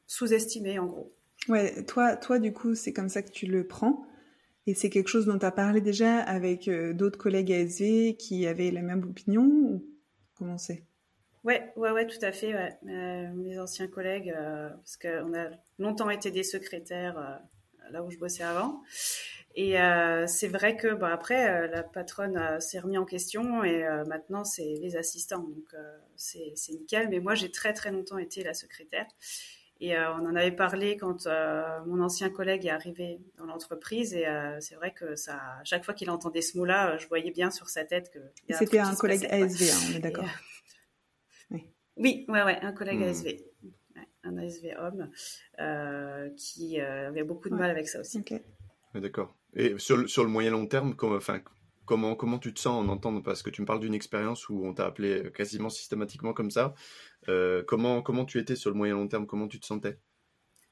[0.08, 1.14] sous-estimé en gros.
[1.50, 4.08] Ouais, toi, toi du coup, c'est comme ça que tu le prends.
[4.68, 8.46] Et c'est quelque chose dont tu as parlé déjà avec euh, d'autres collègues ASV qui
[8.46, 9.86] avaient la même opinion ou
[10.36, 10.84] comment c'est?
[11.46, 12.54] Ouais, ouais, ouais, tout à fait.
[12.54, 17.42] Euh, mes anciens collègues, euh, parce qu'on a longtemps été des secrétaires
[17.90, 18.84] là où je bossais avant.
[19.56, 19.76] Et
[20.28, 24.98] c'est vrai que bon, après, la patronne s'est remise en question et maintenant, c'est les
[24.98, 25.40] assistants.
[25.40, 25.74] Donc,
[26.16, 27.08] c'est nickel.
[27.10, 29.08] Mais moi, j'ai très, très longtemps été la secrétaire.
[29.80, 34.14] Et euh, on en avait parlé quand euh, mon ancien collègue est arrivé dans l'entreprise.
[34.14, 37.52] Et euh, c'est vrai que ça, chaque fois qu'il entendait ce mot-là, je voyais bien
[37.52, 38.20] sur sa tête que.
[38.54, 40.26] C'était un, collègue ASV, hein, on est d'accord.
[41.52, 41.64] oui.
[41.98, 43.10] oui, ouais, ouais, un collègue hmm.
[43.10, 43.28] ASV.
[44.24, 45.12] un ASV homme
[46.36, 48.24] qui avait beaucoup de mal avec ça aussi.
[48.96, 49.36] D'accord.
[49.54, 51.40] Et sur, sur le moyen long terme, comme, enfin,
[51.88, 54.66] Comment, comment tu te sens en entendant Parce que tu me parles d'une expérience où
[54.66, 56.76] on t'a appelé euh, quasiment systématiquement comme ça.
[57.30, 59.26] Euh, comment, comment tu étais sur le moyen long terme?
[59.26, 59.98] Comment tu te sentais?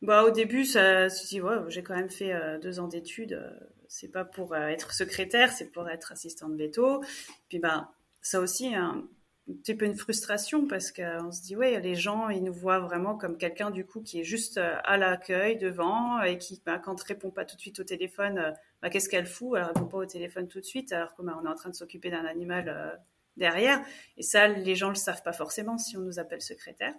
[0.01, 3.41] Bah, Au début, ça, dit, ouais, j'ai quand même fait euh, deux ans d'études.
[3.87, 7.01] c'est pas pour être secrétaire, c'est pour être assistante de veto.
[7.47, 7.87] Puis ben,
[8.21, 9.07] ça aussi, hein,
[9.49, 12.79] un petit peu une frustration parce qu'on se dit ouais les gens ils nous voient
[12.79, 16.99] vraiment comme quelqu'un du coup qui est juste à l'accueil devant et qui bah, quand
[17.03, 18.55] répond pas tout de suite au téléphone
[18.85, 19.57] bah, qu'est-ce qu'elle fout?
[19.57, 21.75] Elle répond pas au téléphone tout de suite alors qu'on bah, est en train de
[21.75, 22.95] s'occuper d'un animal euh,
[23.35, 23.83] derrière
[24.15, 26.93] et ça les gens le savent pas forcément si on nous appelle secrétaire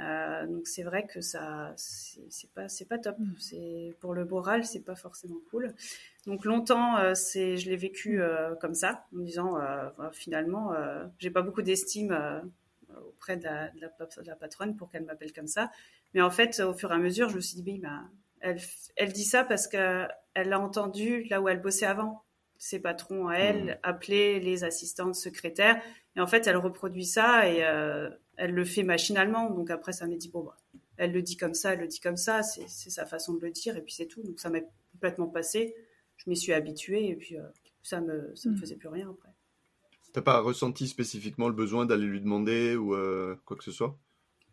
[0.00, 3.16] euh, donc c'est vrai que ça, c'est pas, c'est pas top.
[3.18, 3.34] Mm.
[3.38, 5.72] C'est pour le moral, c'est pas forcément cool.
[6.26, 9.58] Donc longtemps, euh, c'est, je l'ai vécu euh, comme ça, en me disant
[10.12, 10.72] finalement,
[11.18, 12.16] j'ai pas beaucoup d'estime
[13.08, 13.80] auprès de la, de,
[14.26, 15.70] la, patronne pour qu'elle m'appelle comme ça.
[16.12, 18.02] Mais en fait, au fur et à mesure, je me suis dit, bah,
[18.40, 18.58] elle,
[18.96, 22.24] elle dit ça parce que elle l'a entendu là où elle bossait avant.
[22.58, 23.78] Ses patrons à elle mmh.
[23.82, 25.80] appelaient les assistantes secrétaires.
[26.16, 27.58] Et en fait, elle reproduit ça et
[28.36, 29.50] elle le fait machinalement.
[29.50, 30.56] Donc après, ça m'a dit, bon, bah,
[30.96, 33.50] elle le dit comme ça, elle le dit comme ça, c'est sa façon de le
[33.50, 34.22] dire, et puis c'est tout.
[34.22, 34.60] Donc ça m'a
[34.92, 35.74] complètement passé.
[36.16, 37.42] Je m'y suis habituée, et puis euh,
[37.82, 38.58] ça me, ça me mm.
[38.58, 39.30] faisait plus rien après.
[40.12, 43.98] T'as pas ressenti spécifiquement le besoin d'aller lui demander ou euh, quoi que ce soit?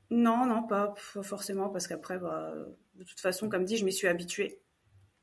[0.09, 2.53] Non, non, pas forcément, parce qu'après, bah,
[2.95, 4.59] de toute façon, comme dit, je m'y suis habituée.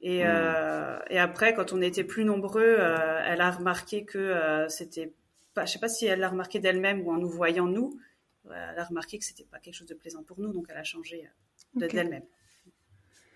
[0.00, 0.26] Et, mm.
[0.26, 2.78] euh, et, après, quand on était plus nombreux,
[3.26, 5.12] elle a remarqué que c'était
[5.54, 7.98] pas, je sais pas si elle l'a remarqué d'elle-même ou en nous voyant nous,
[8.54, 10.84] elle a remarqué que c'était pas quelque chose de plaisant pour nous, donc elle a
[10.84, 11.28] changé
[11.76, 12.24] euh, d'elle-même.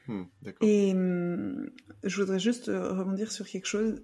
[0.07, 0.25] Hmm,
[0.61, 1.71] et hum,
[2.03, 4.03] je voudrais juste euh, rebondir sur quelque chose.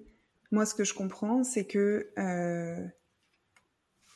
[0.51, 2.87] Moi, ce que je comprends, c'est que euh,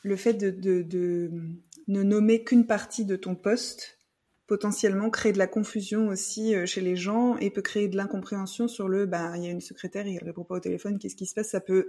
[0.03, 1.31] le fait de,
[1.87, 3.99] ne nommer qu'une partie de ton poste
[4.47, 8.87] potentiellement crée de la confusion aussi chez les gens et peut créer de l'incompréhension sur
[8.87, 11.33] le bah il y a une secrétaire, il répond pas au téléphone, qu'est-ce qui se
[11.33, 11.49] passe?
[11.49, 11.87] Ça peut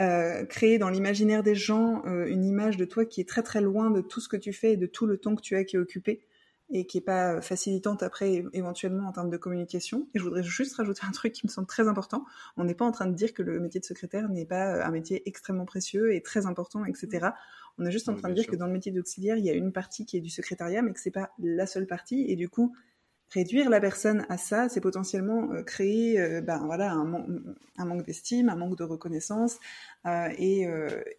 [0.00, 3.60] euh, créer dans l'imaginaire des gens euh, une image de toi qui est très très
[3.60, 5.62] loin de tout ce que tu fais et de tout le temps que tu as
[5.62, 6.26] qui est occupé
[6.70, 10.08] et qui est pas facilitante après éventuellement en termes de communication.
[10.14, 12.24] Et je voudrais juste rajouter un truc qui me semble très important.
[12.56, 14.84] On n'est pas en train de dire que le métier de secrétaire n'est pas euh,
[14.84, 17.28] un métier extrêmement précieux et très important, etc.
[17.78, 19.54] On est juste en train de dire que dans le métier d'auxiliaire, il y a
[19.54, 22.24] une partie qui est du secrétariat, mais que c'est pas la seule partie.
[22.28, 22.74] Et du coup,
[23.30, 28.48] réduire la personne à ça, c'est potentiellement euh, créer euh, ben, voilà, un, manque d'estime,
[28.48, 29.58] un manque de reconnaissance
[30.06, 30.66] euh, et,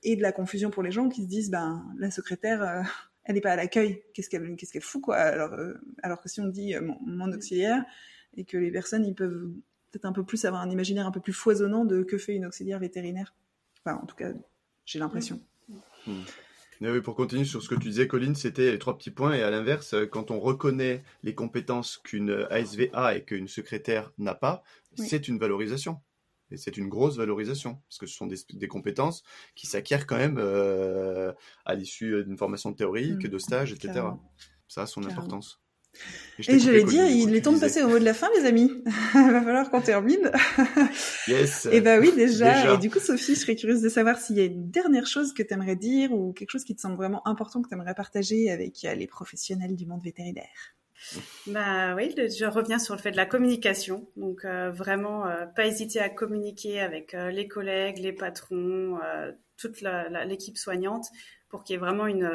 [0.04, 3.42] et, de la confusion pour les gens qui se disent ben, la secrétaire, elle n'est
[3.42, 5.18] pas à l'accueil, qu'est-ce qu'elle qu'est-ce qu'elle fout quoi?
[5.18, 5.56] Alors,
[6.04, 7.84] alors que si on dit mon, auxiliaire
[8.38, 9.52] et que les personnes ils peuvent
[9.92, 12.46] peut-être un peu plus avoir un imaginaire un peu plus foisonnant de que fait une
[12.46, 13.34] auxiliaire vétérinaire.
[13.84, 14.32] Enfin, en tout cas,
[14.86, 15.40] j'ai l'impression.
[16.08, 16.22] Mmh
[16.82, 19.34] oui, pour continuer sur ce que tu disais, Colline, c'était les trois petits points.
[19.34, 24.12] Et à l'inverse, euh, quand on reconnaît les compétences qu'une ASV a et qu'une secrétaire
[24.18, 24.64] n'a pas,
[24.96, 26.00] c'est une valorisation.
[26.56, 29.24] Et c'est une grosse valorisation, parce que ce sont des, compétences
[29.56, 31.34] qui s'acquièrent quand même euh,
[31.66, 34.06] à l'issue d'une formation théorique, mmh, de stage, etc.
[34.70, 35.62] Ça a son importance.
[36.48, 38.46] Et, je vais dire, il est temps de passer au mot de la fin, les
[38.46, 38.72] amis.
[38.86, 40.32] il va falloir qu'on termine.
[41.28, 41.68] yes.
[41.72, 42.74] Et bah oui, déjà.
[42.74, 45.34] Et du coup, Sophie, je serais curieuse de savoir s'il y a une dernière chose
[45.34, 47.96] que tu aimerais dire ou quelque chose qui te semble vraiment important que tu aimerais
[47.96, 50.76] partager avec euh, les professionnels du monde vétérinaire.
[51.48, 54.08] Bah oui, je reviens sur le fait de la communication.
[54.16, 59.00] Donc euh, vraiment, euh, pas hésiter à communiquer avec les collègues, les patrons,
[59.58, 61.08] toute l'équipe soignante
[61.50, 62.30] pour qu'il y ait vraiment une,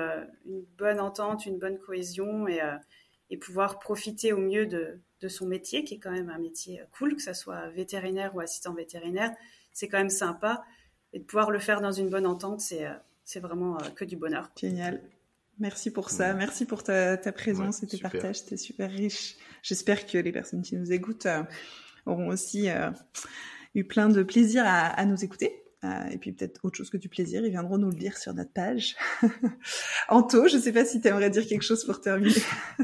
[0.79, 5.99] bonne entente, une bonne cohésion et pouvoir profiter au mieux de, son métier, qui est
[5.99, 9.33] quand même un métier cool, que ce soit vétérinaire ou assistant vétérinaire.
[9.73, 10.65] C'est quand même sympa.
[11.13, 14.17] Et de pouvoir le faire dans une bonne entente, c'est, euh, vraiment euh, que du
[14.17, 14.51] bonheur.
[14.57, 15.03] Génial.
[15.61, 16.35] Merci pour ça.
[16.35, 18.41] Merci pour ta, ta présence et tes partages.
[18.41, 19.37] C'était super riche.
[19.63, 21.43] J'espère que les personnes qui nous écoutent euh,
[22.07, 22.69] auront aussi
[23.75, 25.63] eu plein de plaisir à, à nous écouter.
[26.11, 28.53] et puis peut-être autre chose que du plaisir, ils viendront nous le dire sur notre
[28.53, 28.97] page.
[30.09, 32.43] Anto, je ne sais pas si tu aimerais dire quelque chose pour terminer.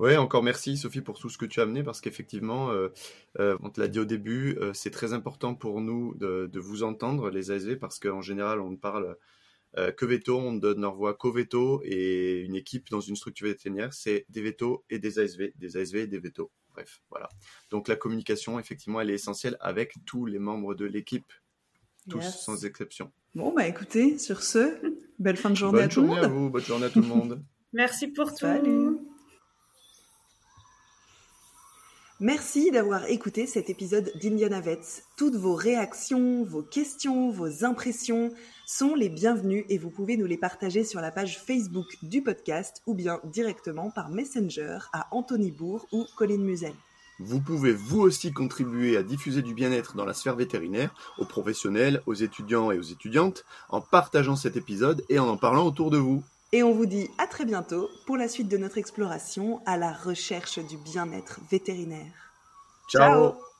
[0.00, 2.88] Ouais, encore merci Sophie pour tout ce que tu as amené parce qu'effectivement, euh,
[3.38, 6.60] euh, on te l'a dit au début, euh, c'est très important pour nous de, de,
[6.60, 9.16] vous entendre les ASV parce qu'en général on ne parle
[9.76, 13.16] euh, que veto, on ne donne leur voix qu'au veto et une équipe dans une
[13.16, 16.50] structure vétérinaire c'est des vétos et des ASV, des ASV et des vétos.
[16.72, 17.28] Bref, voilà.
[17.70, 21.32] Donc la communication effectivement elle est essentielle avec tous les membres de l'équipe,
[22.08, 23.12] tous sans exception.
[23.34, 24.80] Bon bah écoutez, sur ce,
[25.18, 26.16] belle fin de journée à tout le monde.
[26.16, 27.42] Bonne journée à vous, bonne journée à tout le monde.
[27.72, 28.38] Merci pour tout.
[28.38, 28.98] Salut.
[32.20, 35.02] Merci d'avoir écouté cet épisode d'Indiana Vets.
[35.16, 38.32] Toutes vos réactions, vos questions, vos impressions
[38.66, 42.82] sont les bienvenues et vous pouvez nous les partager sur la page Facebook du podcast
[42.86, 46.74] ou bien directement par Messenger à Anthony Bourg ou Colin Musel.
[47.20, 52.02] Vous pouvez vous aussi contribuer à diffuser du bien-être dans la sphère vétérinaire, aux professionnels,
[52.06, 55.98] aux étudiants et aux étudiantes, en partageant cet épisode et en en parlant autour de
[55.98, 56.24] vous.
[56.52, 59.92] Et on vous dit à très bientôt pour la suite de notre exploration à la
[59.92, 62.12] recherche du bien-être vétérinaire.
[62.88, 63.53] Ciao